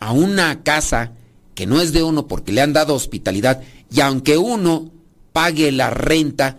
[0.00, 1.12] a una casa
[1.54, 4.90] que no es de uno porque le han dado hospitalidad, y aunque uno
[5.32, 6.58] pague la renta,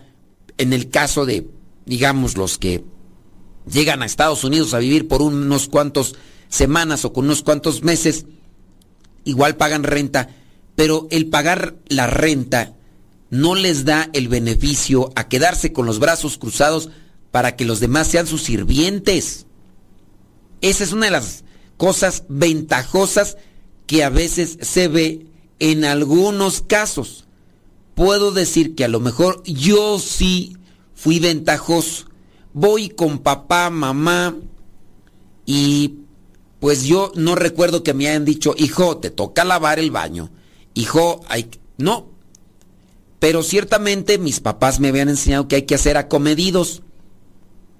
[0.56, 1.46] en el caso de,
[1.86, 2.84] digamos, los que
[3.70, 6.14] llegan a Estados Unidos a vivir por unos cuantos
[6.48, 8.26] semanas o con unos cuantos meses,
[9.24, 10.28] igual pagan renta,
[10.74, 12.74] pero el pagar la renta
[13.30, 16.90] no les da el beneficio a quedarse con los brazos cruzados
[17.30, 19.46] para que los demás sean sus sirvientes.
[20.60, 21.44] Esa es una de las
[21.76, 23.36] cosas ventajosas
[23.86, 25.26] que a veces se ve
[25.58, 27.26] en algunos casos.
[27.94, 30.55] Puedo decir que a lo mejor yo sí
[30.96, 32.06] fui ventajoso.
[32.52, 34.34] Voy con papá, mamá
[35.46, 36.00] y
[36.58, 40.30] pues yo no recuerdo que me hayan dicho, hijo, te toca lavar el baño.
[40.74, 41.48] Hijo, hay...
[41.78, 42.08] No.
[43.20, 46.82] Pero ciertamente mis papás me habían enseñado que hay que hacer acomedidos.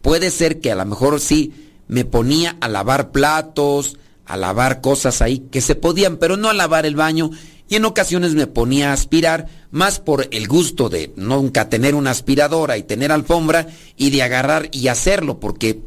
[0.02, 1.52] Puede ser que a lo mejor sí
[1.88, 6.54] me ponía a lavar platos, a lavar cosas ahí que se podían, pero no a
[6.54, 7.30] lavar el baño.
[7.68, 12.12] Y en ocasiones me ponía a aspirar, más por el gusto de nunca tener una
[12.12, 15.80] aspiradora y tener alfombra y de agarrar y hacerlo, porque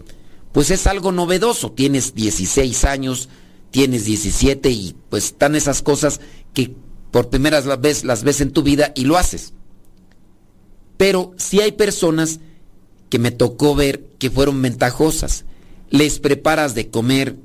[0.52, 1.72] pues es algo novedoso.
[1.72, 3.30] Tienes 16 años,
[3.72, 6.20] tienes 17 y pues están esas cosas
[6.54, 6.76] que
[7.12, 9.54] por primera vez las ves en tu vida y lo haces.
[10.98, 12.42] Pero si hay personas
[13.10, 15.46] que me tocó ver que fueron ventajosas.
[15.90, 17.36] Les preparas de comer,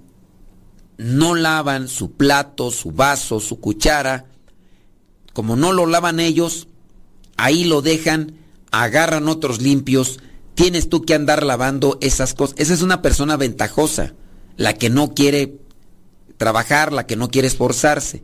[0.97, 4.27] no lavan su plato, su vaso, su cuchara.
[5.33, 6.69] Como no lo lavan ellos,
[7.37, 8.37] ahí lo dejan,
[8.71, 10.21] agarran otros limpios,
[10.55, 12.57] tienes tú que andar lavando esas cosas.
[12.59, 14.15] Esa es una persona ventajosa,
[14.57, 15.59] la que no quiere
[16.37, 18.23] trabajar, la que no quiere esforzarse.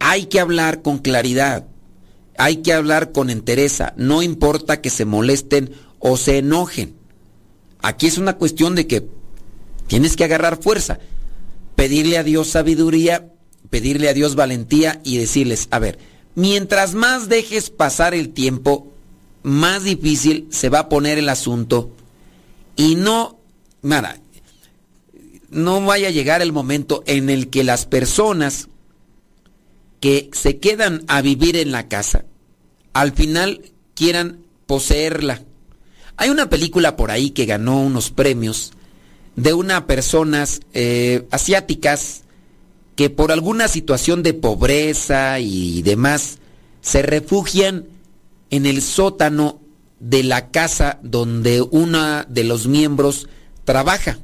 [0.00, 1.66] Hay que hablar con claridad,
[2.36, 6.96] hay que hablar con entereza, no importa que se molesten o se enojen.
[7.80, 9.08] Aquí es una cuestión de que
[9.86, 10.98] tienes que agarrar fuerza,
[11.84, 13.30] pedirle a Dios sabiduría,
[13.68, 15.98] pedirle a Dios valentía y decirles, a ver,
[16.34, 18.90] mientras más dejes pasar el tiempo,
[19.42, 21.90] más difícil se va a poner el asunto
[22.74, 23.38] y no,
[23.82, 24.18] nada,
[25.50, 28.68] no vaya a llegar el momento en el que las personas
[30.00, 32.24] que se quedan a vivir en la casa,
[32.94, 33.60] al final
[33.92, 35.42] quieran poseerla.
[36.16, 38.72] Hay una película por ahí que ganó unos premios
[39.36, 42.22] de unas personas eh, asiáticas
[42.96, 46.38] que por alguna situación de pobreza y demás
[46.80, 47.86] se refugian
[48.50, 49.60] en el sótano
[49.98, 53.28] de la casa donde uno de los miembros
[53.64, 54.18] trabaja.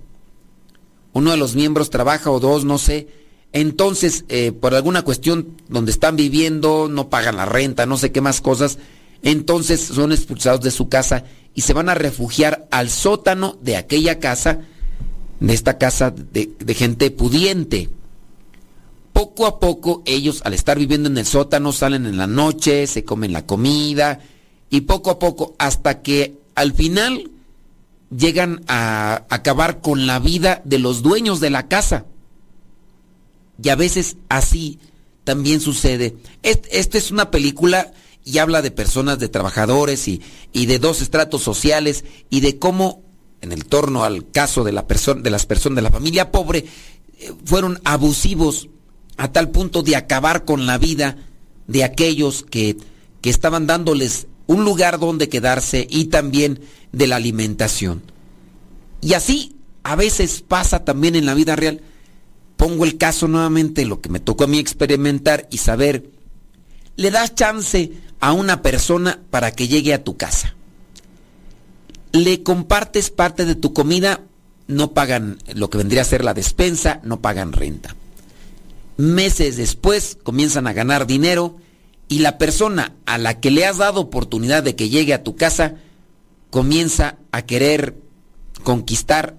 [1.13, 3.09] Uno de los miembros trabaja o dos, no sé.
[3.53, 8.21] Entonces, eh, por alguna cuestión donde están viviendo, no pagan la renta, no sé qué
[8.21, 8.79] más cosas,
[9.23, 14.21] entonces son expulsados de su casa y se van a refugiar al sótano de aquella
[14.21, 14.61] casa,
[15.41, 17.89] de esta casa de, gente pudiente
[19.13, 23.05] poco a poco ellos al estar viviendo en el sótano salen en la noche, se
[23.05, 24.21] comen la comida
[24.69, 27.31] y poco a poco hasta que al final
[28.17, 32.07] llegan a acabar con la vida de los dueños de la casa.
[33.63, 34.79] Y a veces así
[35.25, 36.17] también sucede.
[36.43, 37.93] Esta es una película
[38.25, 40.21] y habla de personas, de trabajadores y
[40.53, 43.03] de dos estratos sociales y de cómo
[43.41, 46.67] en el torno al caso de, la de las personas de la familia pobre
[47.19, 48.69] eh, fueron abusivos
[49.17, 51.17] a tal punto de acabar con la vida
[51.67, 52.77] de aquellos que,
[53.21, 56.61] que estaban dándoles un lugar donde quedarse y también
[56.93, 58.03] de la alimentación.
[59.01, 61.83] Y así a veces pasa también en la vida real.
[62.57, 66.11] Pongo el caso nuevamente, lo que me tocó a mí experimentar y saber,
[66.97, 70.55] le das chance a una persona para que llegue a tu casa.
[72.13, 74.23] Le compartes parte de tu comida,
[74.67, 77.97] no pagan lo que vendría a ser la despensa, no pagan renta
[79.01, 81.57] meses después comienzan a ganar dinero
[82.09, 85.37] y la persona a la que le has dado oportunidad de que llegue a tu
[85.37, 85.77] casa
[86.51, 87.97] comienza a querer
[88.63, 89.37] conquistar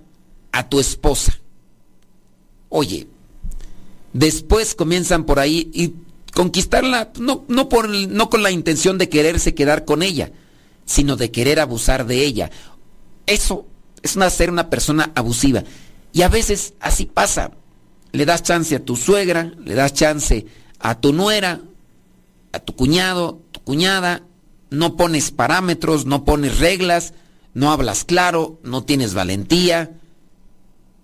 [0.51, 1.39] a tu esposa.
[2.69, 3.07] Oye,
[4.13, 5.93] después comienzan por ahí y
[6.33, 7.69] conquistarla no, no,
[8.09, 10.31] no con la intención de quererse quedar con ella,
[10.91, 12.51] sino de querer abusar de ella.
[13.25, 13.65] Eso
[14.03, 15.63] es una, ser una persona abusiva.
[16.13, 17.51] Y a veces así pasa
[18.11, 20.45] le das chance a tu suegra, le das chance
[20.79, 21.61] a tu nuera,
[22.51, 24.23] a tu cuñado, tu cuñada,
[24.69, 27.13] no pones parámetros, no pones reglas,
[27.53, 29.97] no hablas claro, no tienes valentía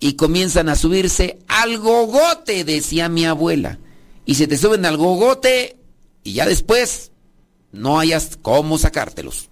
[0.00, 3.78] y comienzan a subirse al gogote, decía mi abuela.
[4.24, 5.78] Y se te suben al gogote
[6.22, 7.12] y ya después
[7.72, 9.47] no hayas cómo sacártelos.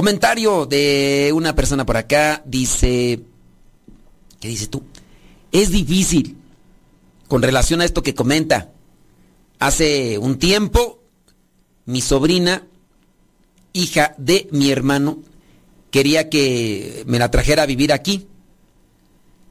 [0.00, 3.20] Comentario de una persona por acá dice,
[4.40, 4.82] ¿qué dices tú?
[5.52, 6.38] Es difícil
[7.28, 8.70] con relación a esto que comenta.
[9.58, 11.02] Hace un tiempo,
[11.84, 12.66] mi sobrina,
[13.74, 15.18] hija de mi hermano,
[15.90, 18.26] quería que me la trajera a vivir aquí.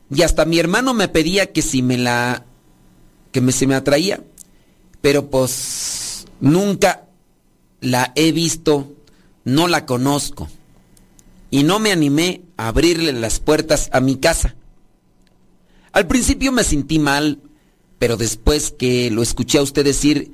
[0.10, 2.44] Y hasta mi hermano me pedía que si me la
[3.32, 4.24] que se me atraía,
[5.00, 7.06] pero pues nunca
[7.82, 8.96] la he visto,
[9.50, 10.50] no la conozco.
[11.52, 14.56] Y no me animé a abrirle las puertas a mi casa.
[15.92, 17.42] Al principio me sentí mal,
[17.98, 20.32] pero después que lo escuché a usted decir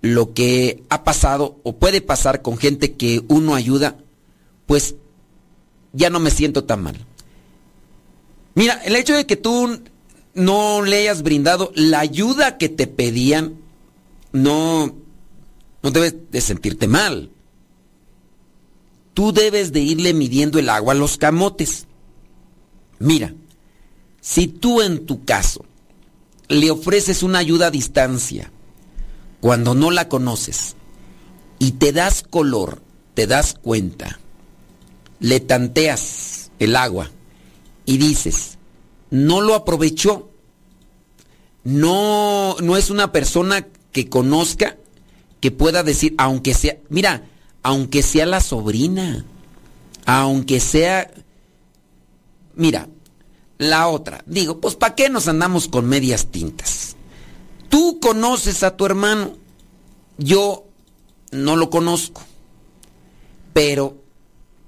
[0.00, 3.98] lo que ha pasado o puede pasar con gente que uno ayuda,
[4.66, 4.94] pues
[5.92, 6.96] ya no me siento tan mal.
[8.54, 9.80] Mira, el hecho de que tú
[10.34, 13.56] no le hayas brindado la ayuda que te pedían,
[14.32, 14.94] no,
[15.82, 17.30] no debes de sentirte mal.
[19.14, 21.86] Tú debes de irle midiendo el agua a los camotes.
[22.98, 23.34] Mira,
[24.20, 25.64] si tú en tu caso
[26.48, 28.50] le ofreces una ayuda a distancia,
[29.40, 30.74] cuando no la conoces,
[31.58, 32.82] y te das color,
[33.14, 34.18] te das cuenta,
[35.20, 37.10] le tanteas el agua
[37.86, 38.58] y dices,
[39.10, 40.30] no lo aprovechó,
[41.62, 44.76] no, no es una persona que conozca,
[45.40, 47.24] que pueda decir, aunque sea, mira,
[47.64, 49.24] aunque sea la sobrina,
[50.04, 51.10] aunque sea,
[52.54, 52.88] mira,
[53.56, 56.94] la otra, digo, pues ¿para qué nos andamos con medias tintas?
[57.70, 59.38] Tú conoces a tu hermano,
[60.18, 60.66] yo
[61.32, 62.22] no lo conozco,
[63.54, 63.96] pero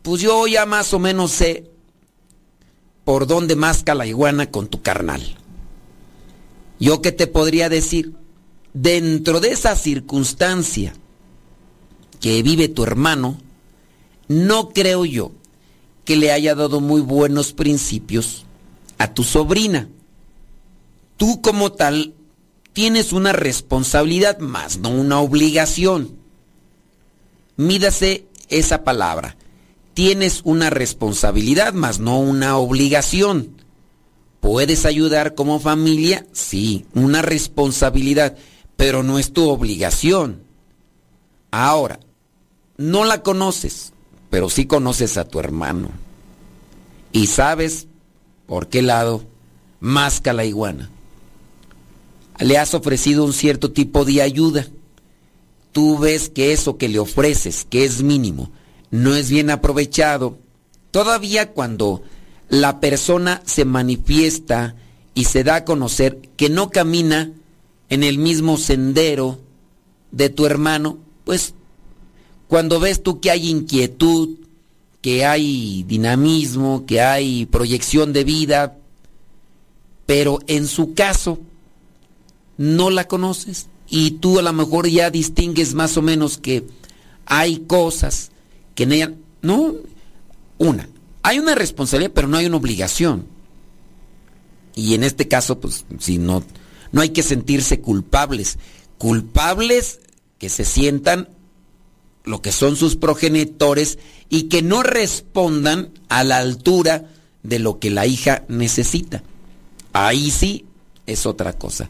[0.00, 1.70] pues yo ya más o menos sé
[3.04, 5.36] por dónde masca la iguana con tu carnal.
[6.80, 8.14] Yo qué te podría decir,
[8.72, 10.94] dentro de esa circunstancia
[12.20, 13.38] que vive tu hermano,
[14.28, 15.32] no creo yo
[16.04, 18.44] que le haya dado muy buenos principios
[18.98, 19.88] a tu sobrina.
[21.16, 22.14] Tú como tal
[22.72, 26.16] tienes una responsabilidad más, no una obligación.
[27.56, 29.36] Mídase esa palabra
[29.96, 33.62] tienes una responsabilidad más no una obligación.
[34.40, 36.26] ¿Puedes ayudar como familia?
[36.32, 38.36] Sí, una responsabilidad,
[38.76, 40.42] pero no es tu obligación.
[41.50, 41.98] Ahora,
[42.76, 43.92] no la conoces,
[44.30, 45.90] pero sí conoces a tu hermano.
[47.12, 47.86] Y sabes
[48.46, 49.24] por qué lado
[49.80, 50.90] masca la iguana.
[52.38, 54.66] Le has ofrecido un cierto tipo de ayuda.
[55.72, 58.50] Tú ves que eso que le ofreces, que es mínimo,
[58.90, 60.38] no es bien aprovechado,
[60.90, 62.02] todavía cuando
[62.48, 64.76] la persona se manifiesta
[65.14, 67.32] y se da a conocer que no camina
[67.88, 69.38] en el mismo sendero
[70.12, 71.54] de tu hermano, pues
[72.48, 74.36] cuando ves tú que hay inquietud,
[75.00, 78.76] que hay dinamismo, que hay proyección de vida,
[80.06, 81.38] pero en su caso
[82.56, 86.66] no la conoces y tú a lo mejor ya distingues más o menos que
[87.26, 88.30] hay cosas
[88.74, 89.74] que en ella, no,
[90.58, 90.88] una,
[91.22, 93.26] hay una responsabilidad, pero no hay una obligación.
[94.74, 96.44] Y en este caso, pues, si no,
[96.92, 98.58] no hay que sentirse culpables.
[98.98, 100.00] Culpables
[100.38, 101.28] que se sientan
[102.26, 103.98] lo que son sus progenitores
[104.28, 107.06] y que no respondan a la altura
[107.42, 109.22] de lo que la hija necesita.
[109.92, 110.66] Ahí sí
[111.06, 111.88] es otra cosa.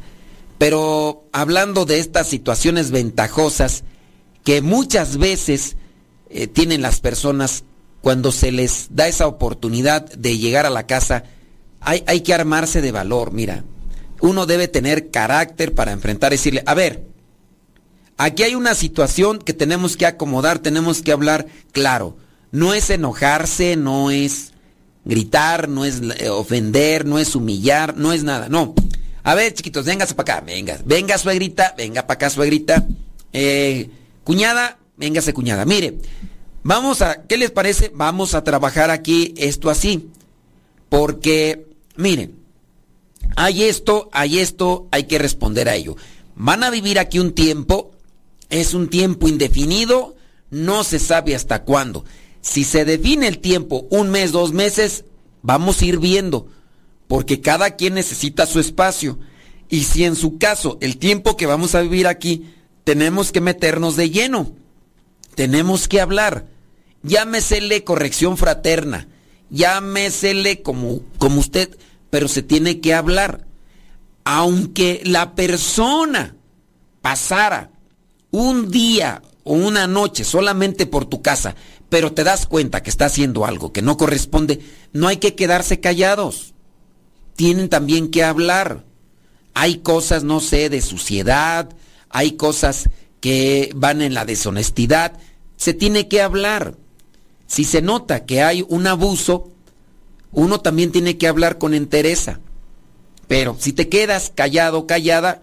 [0.59, 3.83] Pero hablando de estas situaciones ventajosas
[4.45, 5.77] que muchas veces
[6.31, 7.65] eh, tienen las personas
[8.03, 11.25] cuando se les da esa oportunidad de llegar a la casa,
[11.81, 13.65] hay, hay que armarse de valor, mira.
[14.21, 17.05] Uno debe tener carácter para enfrentar y decirle, a ver,
[18.17, 22.17] aquí hay una situación que tenemos que acomodar, tenemos que hablar claro.
[22.53, 24.53] No es enojarse, no es
[25.05, 28.75] gritar, no es eh, ofender, no es humillar, no es nada, no.
[29.23, 32.87] A ver, chiquitos, véngase para acá, venga, venga suegrita, venga para acá suegrita.
[33.33, 33.91] Eh,
[34.25, 35.65] cuñada, véngase cuñada.
[35.65, 35.99] Mire,
[36.63, 37.91] vamos a, ¿qué les parece?
[37.95, 40.11] Vamos a trabajar aquí esto así.
[40.89, 42.37] Porque, miren,
[43.37, 45.97] hay esto, hay esto, hay que responder a ello.
[46.37, 47.91] Van a vivir aquí un tiempo,
[48.51, 50.17] es un tiempo indefinido,
[50.51, 52.05] no se sabe hasta cuándo.
[52.41, 55.05] Si se define el tiempo, un mes, dos meses,
[55.43, 56.49] vamos a ir viendo.
[57.09, 59.19] porque cada quien necesita su espacio.
[59.69, 63.97] Y si en su caso, el tiempo que vamos a vivir aquí, tenemos que meternos
[63.97, 64.53] de lleno,
[65.35, 66.47] tenemos que hablar,
[67.03, 69.09] llámesele corrección fraterna,
[69.51, 71.77] llámesele como, como usted,
[72.11, 73.47] pero se tiene que hablar.
[74.25, 76.35] Aunque la persona
[77.03, 77.71] pasara
[78.37, 81.55] un día o una noche solamente por tu casa,
[81.89, 84.61] pero te das cuenta que está haciendo algo que no corresponde,
[84.93, 86.53] no hay que quedarse callados.
[87.35, 88.85] Tienen también que hablar.
[89.55, 91.71] Hay cosas, no sé, de suciedad,
[92.11, 95.19] hay cosas que van en la deshonestidad.
[95.57, 96.75] Se tiene que hablar.
[97.47, 99.51] Si se nota que hay un abuso,
[100.33, 102.41] uno también tiene que hablar con entereza.
[103.29, 105.41] Pero si te quedas callado, callada,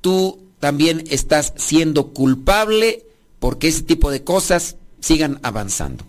[0.00, 3.04] tú también estás siendo culpable
[3.38, 6.04] porque ese tipo de cosas sigan avanzando.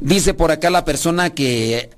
[0.00, 1.90] Dice por acá la persona que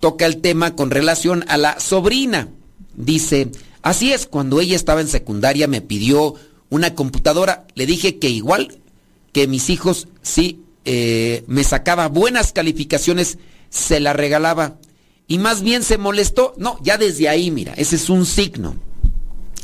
[0.00, 2.48] toca el tema con relación a la sobrina.
[2.96, 3.50] Dice,
[3.82, 6.34] así es, cuando ella estaba en secundaria me pidió
[6.68, 8.80] una computadora, le dije que igual
[9.32, 13.38] que mis hijos, sí, eh, me sacaba buenas calificaciones,
[13.70, 14.78] se la regalaba.
[15.26, 16.54] Y más bien se molestó.
[16.58, 18.76] No, ya desde ahí, mira, ese es un signo.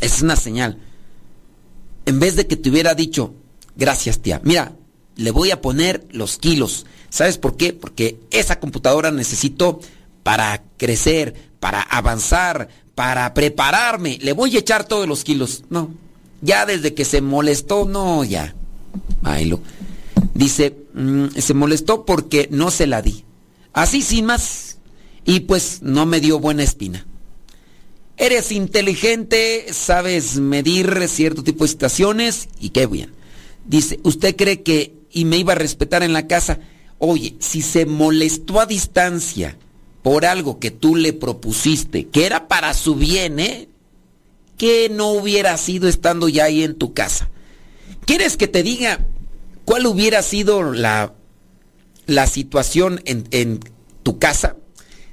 [0.01, 0.79] Es una señal.
[2.07, 3.35] En vez de que te hubiera dicho,
[3.77, 4.73] gracias tía, mira,
[5.17, 6.87] le voy a poner los kilos.
[7.09, 7.73] ¿Sabes por qué?
[7.73, 9.81] Porque esa computadora necesito
[10.23, 14.19] para crecer, para avanzar, para prepararme.
[14.23, 15.65] Le voy a echar todos los kilos.
[15.69, 15.91] No,
[16.41, 18.55] ya desde que se molestó, no, ya.
[19.23, 19.61] Bailo.
[20.35, 23.25] Dice, mm, se molestó porque no se la di.
[23.73, 24.79] Así sin más.
[25.25, 27.07] Y pues no me dio buena espina.
[28.21, 33.15] Eres inteligente, sabes medir cierto tipo de situaciones y qué bien.
[33.65, 36.59] Dice, ¿usted cree que y me iba a respetar en la casa?
[36.99, 39.57] Oye, si se molestó a distancia
[40.03, 43.71] por algo que tú le propusiste, que era para su bien, ¿eh?
[44.59, 47.31] ¿Qué no hubiera sido estando ya ahí en tu casa?
[48.05, 49.07] ¿Quieres que te diga
[49.65, 51.15] cuál hubiera sido la,
[52.05, 53.61] la situación en, en
[54.03, 54.57] tu casa?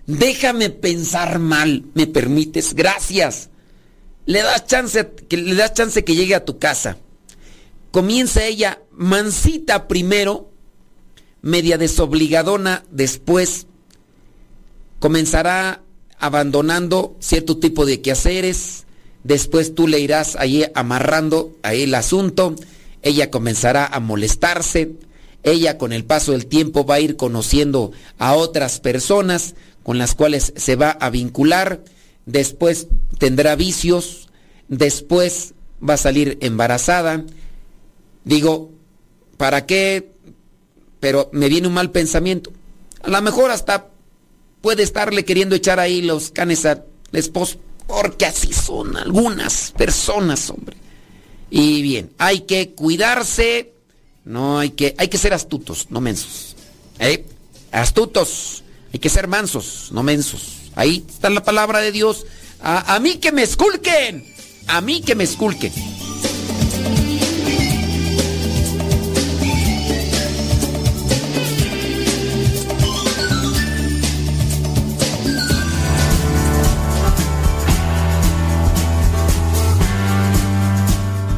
[0.07, 2.73] Déjame pensar mal, ¿me permites?
[2.73, 3.49] Gracias.
[4.25, 6.97] Le das chance que le das chance que llegue a tu casa.
[7.91, 10.49] Comienza ella mansita primero,
[11.41, 13.67] media desobligadona después.
[14.99, 15.83] Comenzará
[16.19, 18.85] abandonando cierto tipo de quehaceres,
[19.23, 22.55] después tú le irás ahí amarrando ahí el asunto,
[23.01, 24.93] ella comenzará a molestarse,
[25.43, 29.55] ella con el paso del tiempo va a ir conociendo a otras personas
[29.87, 31.81] con las cuales se va a vincular,
[32.25, 32.87] después
[33.19, 34.27] tendrá vicios,
[34.67, 37.23] después va a salir embarazada.
[38.25, 38.69] Digo,
[39.37, 40.11] ¿para qué?
[40.99, 42.51] Pero me viene un mal pensamiento.
[43.01, 43.87] A lo mejor hasta
[44.59, 46.83] puede estarle queriendo echar ahí los canes al
[47.13, 47.57] esposo,
[47.87, 50.75] porque así son algunas personas, hombre.
[51.49, 53.71] Y bien, hay que cuidarse,
[54.25, 56.57] no hay que, hay que ser astutos, no mensos.
[56.99, 57.23] ¿Eh?
[57.71, 60.71] Astutos, hay que ser mansos, no mensos.
[60.75, 62.25] Ahí está la palabra de Dios.
[62.61, 64.25] A, mí que me esculquen,
[64.67, 65.73] a mí que me esculquen.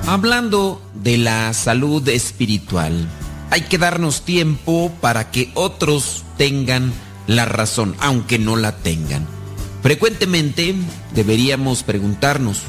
[0.08, 3.08] Hablando de la salud espiritual,
[3.52, 6.92] hay que darnos tiempo para que otros tengan
[7.30, 9.28] la razón, aunque no la tengan.
[9.84, 10.74] Frecuentemente
[11.14, 12.62] deberíamos preguntarnos,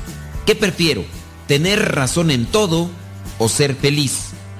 [0.44, 1.02] ¿qué prefiero?
[1.48, 2.90] ¿Tener razón en todo
[3.38, 4.18] o ser feliz?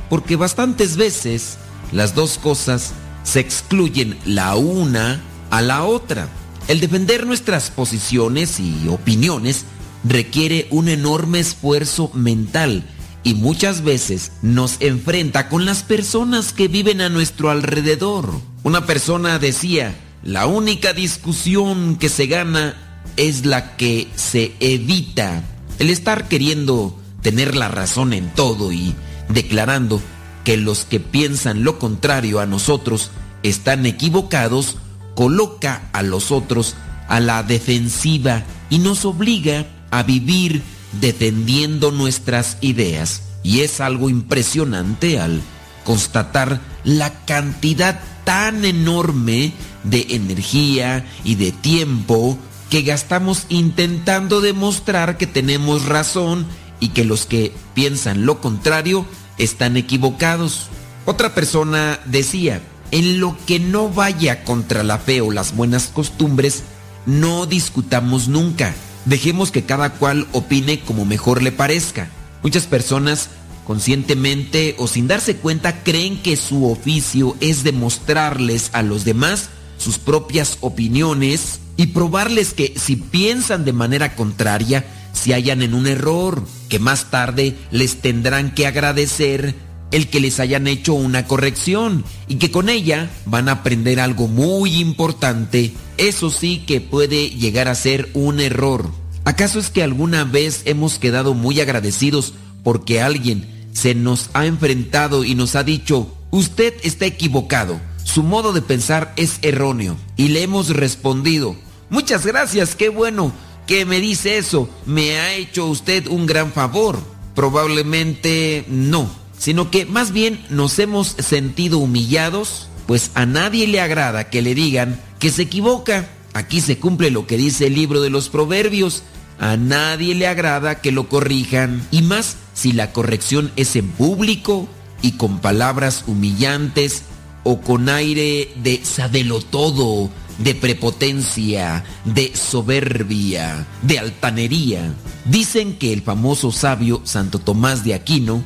[0.09, 1.59] Porque bastantes veces
[1.92, 2.92] las dos cosas
[3.24, 5.20] se excluyen la una
[5.51, 6.28] a la otra.
[6.66, 9.66] El defender nuestras posiciones y opiniones
[10.03, 12.84] requiere un enorme esfuerzo mental
[13.22, 18.49] y muchas veces nos enfrenta con las personas que viven a nuestro alrededor.
[18.63, 22.75] Una persona decía, la única discusión que se gana
[23.17, 25.43] es la que se evita.
[25.79, 28.95] El estar queriendo tener la razón en todo y
[29.31, 30.03] declarando
[30.45, 33.11] que los que piensan lo contrario a nosotros
[33.43, 34.77] están equivocados,
[35.15, 36.77] coloca a los otros
[37.09, 40.63] a la defensiva y nos obliga a vivir
[41.01, 43.23] defendiendo nuestras ideas.
[43.43, 45.41] Y es algo impresionante al
[45.85, 49.53] constatar la cantidad tan enorme
[49.85, 52.39] de energía y de tiempo
[52.71, 56.47] que gastamos intentando demostrar que tenemos razón
[56.79, 59.05] y que los que piensan lo contrario
[59.39, 60.68] están equivocados.
[61.05, 66.62] Otra persona decía, en lo que no vaya contra la fe o las buenas costumbres,
[67.07, 68.75] no discutamos nunca.
[69.05, 72.09] Dejemos que cada cual opine como mejor le parezca.
[72.43, 73.31] Muchas personas
[73.71, 79.49] conscientemente o sin darse cuenta creen que su oficio es demostrarles a los demás
[79.79, 85.87] sus propias opiniones y probarles que si piensan de manera contraria, se hallan en un
[85.87, 89.55] error, que más tarde les tendrán que agradecer
[89.93, 94.27] el que les hayan hecho una corrección y que con ella van a aprender algo
[94.27, 98.91] muy importante, eso sí que puede llegar a ser un error.
[99.25, 105.25] ¿Acaso es que alguna vez hemos quedado muy agradecidos porque alguien se nos ha enfrentado
[105.25, 109.97] y nos ha dicho, usted está equivocado, su modo de pensar es erróneo?
[110.16, 111.57] Y le hemos respondido,
[111.89, 113.33] muchas gracias, qué bueno
[113.71, 116.99] que me dice eso, me ha hecho usted un gran favor.
[117.37, 119.09] Probablemente no,
[119.39, 124.57] sino que más bien nos hemos sentido humillados, pues a nadie le agrada que le
[124.57, 126.09] digan que se equivoca.
[126.33, 129.05] Aquí se cumple lo que dice el libro de los proverbios.
[129.41, 134.68] A nadie le agrada que lo corrijan, y más si la corrección es en público
[135.01, 137.05] y con palabras humillantes
[137.43, 144.93] o con aire de sabelo todo, de prepotencia, de soberbia, de altanería.
[145.24, 148.45] Dicen que el famoso sabio Santo Tomás de Aquino,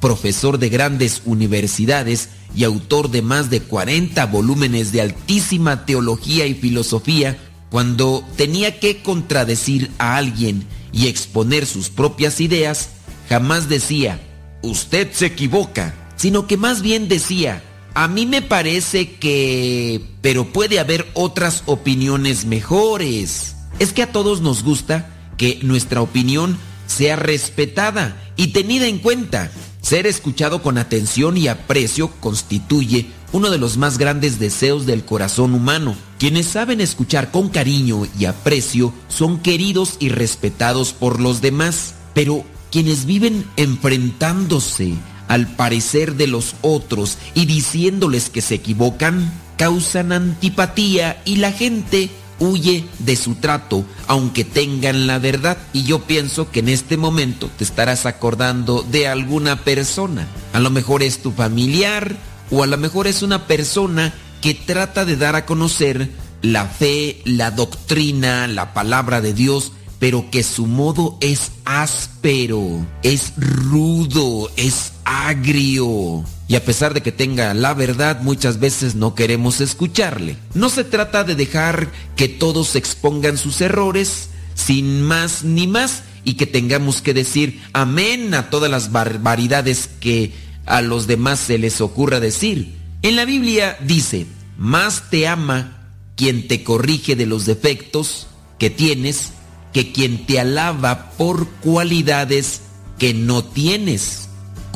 [0.00, 6.54] profesor de grandes universidades y autor de más de 40 volúmenes de altísima teología y
[6.54, 7.36] filosofía,
[7.70, 12.90] cuando tenía que contradecir a alguien y exponer sus propias ideas,
[13.28, 14.20] jamás decía,
[14.62, 17.62] usted se equivoca, sino que más bien decía,
[17.94, 20.02] a mí me parece que...
[20.20, 23.56] pero puede haber otras opiniones mejores.
[23.78, 29.50] Es que a todos nos gusta que nuestra opinión sea respetada y tenida en cuenta.
[29.86, 35.54] Ser escuchado con atención y aprecio constituye uno de los más grandes deseos del corazón
[35.54, 35.94] humano.
[36.18, 42.44] Quienes saben escuchar con cariño y aprecio son queridos y respetados por los demás, pero
[42.72, 44.94] quienes viven enfrentándose
[45.28, 52.10] al parecer de los otros y diciéndoles que se equivocan, causan antipatía y la gente
[52.38, 55.58] huye de su trato, aunque tengan la verdad.
[55.72, 60.26] Y yo pienso que en este momento te estarás acordando de alguna persona.
[60.52, 62.16] A lo mejor es tu familiar
[62.50, 66.10] o a lo mejor es una persona que trata de dar a conocer
[66.42, 73.32] la fe, la doctrina, la palabra de Dios, pero que su modo es áspero, es
[73.36, 76.24] rudo, es agrio.
[76.48, 80.36] Y a pesar de que tenga la verdad, muchas veces no queremos escucharle.
[80.52, 86.34] No se trata de dejar que todos expongan sus errores sin más ni más y
[86.34, 90.32] que tengamos que decir amén a todas las barbaridades que
[90.66, 92.74] a los demás se les ocurra decir.
[93.02, 94.26] En la Biblia dice,
[94.58, 98.26] más te ama quien te corrige de los defectos
[98.58, 99.30] que tienes
[99.72, 102.62] que quien te alaba por cualidades
[102.98, 104.25] que no tienes.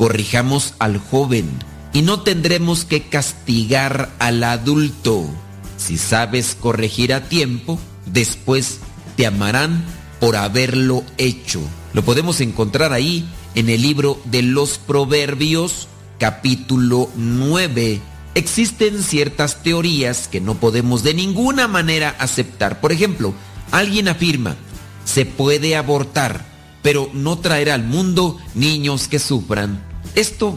[0.01, 1.47] Corrijamos al joven
[1.93, 5.29] y no tendremos que castigar al adulto.
[5.77, 8.79] Si sabes corregir a tiempo, después
[9.19, 9.85] te amarán
[10.19, 11.61] por haberlo hecho.
[11.93, 15.87] Lo podemos encontrar ahí en el libro de los Proverbios,
[16.19, 18.01] capítulo 9.
[18.35, 22.81] Existen ciertas teorías que no podemos de ninguna manera aceptar.
[22.81, 23.35] Por ejemplo,
[23.71, 24.57] alguien afirma,
[25.05, 26.47] se puede abortar,
[26.81, 29.90] pero no traer al mundo niños que sufran.
[30.15, 30.57] Esto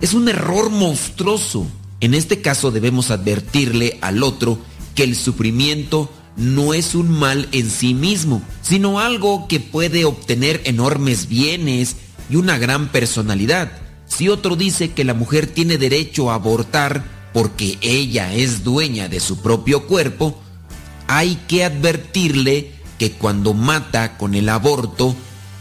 [0.00, 1.66] es un error monstruoso.
[2.00, 4.58] En este caso debemos advertirle al otro
[4.94, 10.62] que el sufrimiento no es un mal en sí mismo, sino algo que puede obtener
[10.64, 11.96] enormes bienes
[12.30, 13.72] y una gran personalidad.
[14.06, 19.20] Si otro dice que la mujer tiene derecho a abortar porque ella es dueña de
[19.20, 20.40] su propio cuerpo,
[21.06, 25.14] hay que advertirle que cuando mata con el aborto,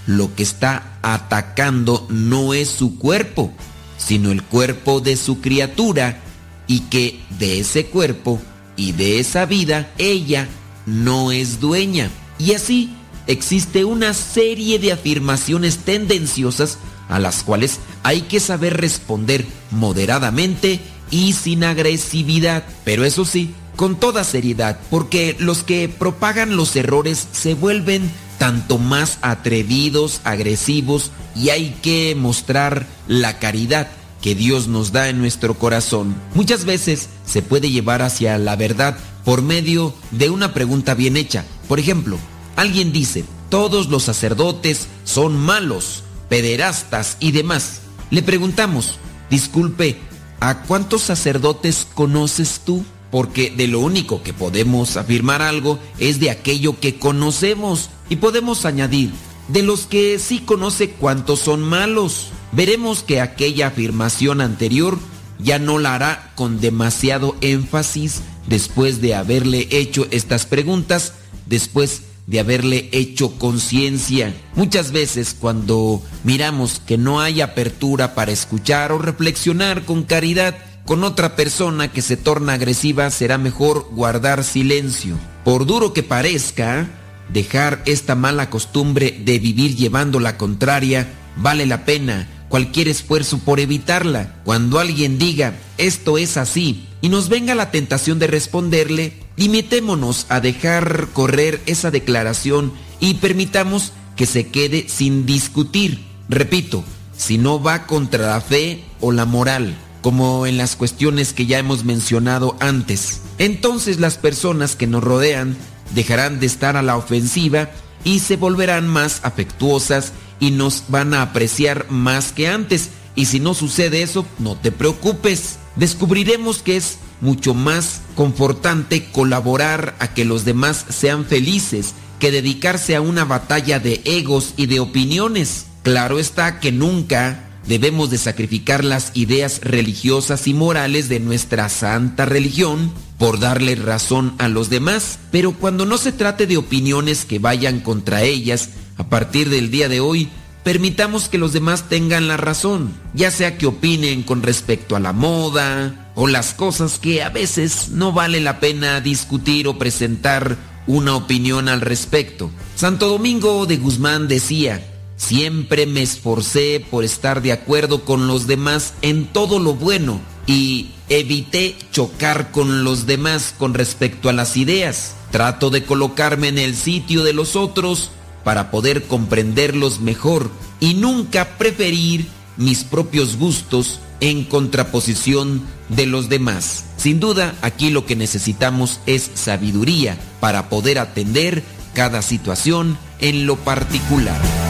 [0.09, 3.53] lo que está atacando no es su cuerpo,
[3.99, 6.19] sino el cuerpo de su criatura
[6.65, 8.41] y que de ese cuerpo
[8.75, 10.47] y de esa vida ella
[10.87, 12.09] no es dueña.
[12.39, 12.89] Y así
[13.27, 20.79] existe una serie de afirmaciones tendenciosas a las cuales hay que saber responder moderadamente
[21.11, 22.63] y sin agresividad.
[22.83, 28.09] Pero eso sí, con toda seriedad, porque los que propagan los errores se vuelven
[28.39, 33.89] tanto más atrevidos, agresivos, y hay que mostrar la caridad
[34.21, 36.15] que Dios nos da en nuestro corazón.
[36.33, 41.45] Muchas veces se puede llevar hacia la verdad por medio de una pregunta bien hecha.
[41.67, 42.17] Por ejemplo,
[42.55, 47.81] alguien dice, todos los sacerdotes son malos, pederastas y demás.
[48.09, 48.95] Le preguntamos,
[49.29, 49.99] disculpe,
[50.39, 52.83] ¿a cuántos sacerdotes conoces tú?
[53.11, 58.65] Porque de lo único que podemos afirmar algo es de aquello que conocemos y podemos
[58.65, 59.11] añadir,
[59.47, 62.27] de los que sí conoce cuántos son malos.
[62.51, 64.99] Veremos que aquella afirmación anterior
[65.39, 71.13] ya no la hará con demasiado énfasis después de haberle hecho estas preguntas,
[71.45, 74.35] después de haberle hecho conciencia.
[74.55, 80.55] Muchas veces cuando miramos que no hay apertura para escuchar o reflexionar con caridad
[80.89, 85.19] con otra persona que se torna agresiva, será mejor guardar silencio.
[85.45, 86.89] Por duro que parezca,
[87.31, 93.59] dejar esta mala costumbre de vivir llevando la contraria vale la pena cualquier esfuerzo por
[93.59, 94.41] evitarla.
[94.43, 100.39] Cuando alguien diga, esto es así, y nos venga la tentación de responderle, limitémonos a
[100.39, 106.03] dejar correr esa declaración y permitamos que se quede sin discutir.
[106.29, 106.83] Repito,
[107.15, 111.59] si no va contra la fe o la moral, como en las cuestiones que ya
[111.59, 113.21] hemos mencionado antes.
[113.37, 115.55] Entonces las personas que nos rodean
[115.93, 117.69] dejarán de estar a la ofensiva
[118.03, 122.89] y se volverán más afectuosas y nos van a apreciar más que antes.
[123.15, 125.57] Y si no sucede eso, no te preocupes.
[125.75, 132.95] Descubriremos que es mucho más confortante colaborar a que los demás sean felices que dedicarse
[132.95, 135.65] a una batalla de egos y de opiniones.
[135.83, 142.25] Claro está que nunca debemos de sacrificar las ideas religiosas y morales de nuestra santa
[142.25, 147.37] religión por darle razón a los demás, pero cuando no se trate de opiniones que
[147.37, 150.29] vayan contra ellas, a partir del día de hoy,
[150.63, 155.13] permitamos que los demás tengan la razón, ya sea que opinen con respecto a la
[155.13, 160.57] moda o las cosas que a veces no vale la pena discutir o presentar
[160.87, 162.49] una opinión al respecto.
[162.75, 164.83] Santo Domingo de Guzmán decía,
[165.19, 170.91] Siempre me esforcé por estar de acuerdo con los demás en todo lo bueno y
[171.09, 175.15] evité chocar con los demás con respecto a las ideas.
[175.29, 178.11] Trato de colocarme en el sitio de los otros
[178.45, 180.49] para poder comprenderlos mejor
[180.79, 186.85] y nunca preferir mis propios gustos en contraposición de los demás.
[186.95, 191.61] Sin duda, aquí lo que necesitamos es sabiduría para poder atender
[191.93, 194.68] cada situación en lo particular.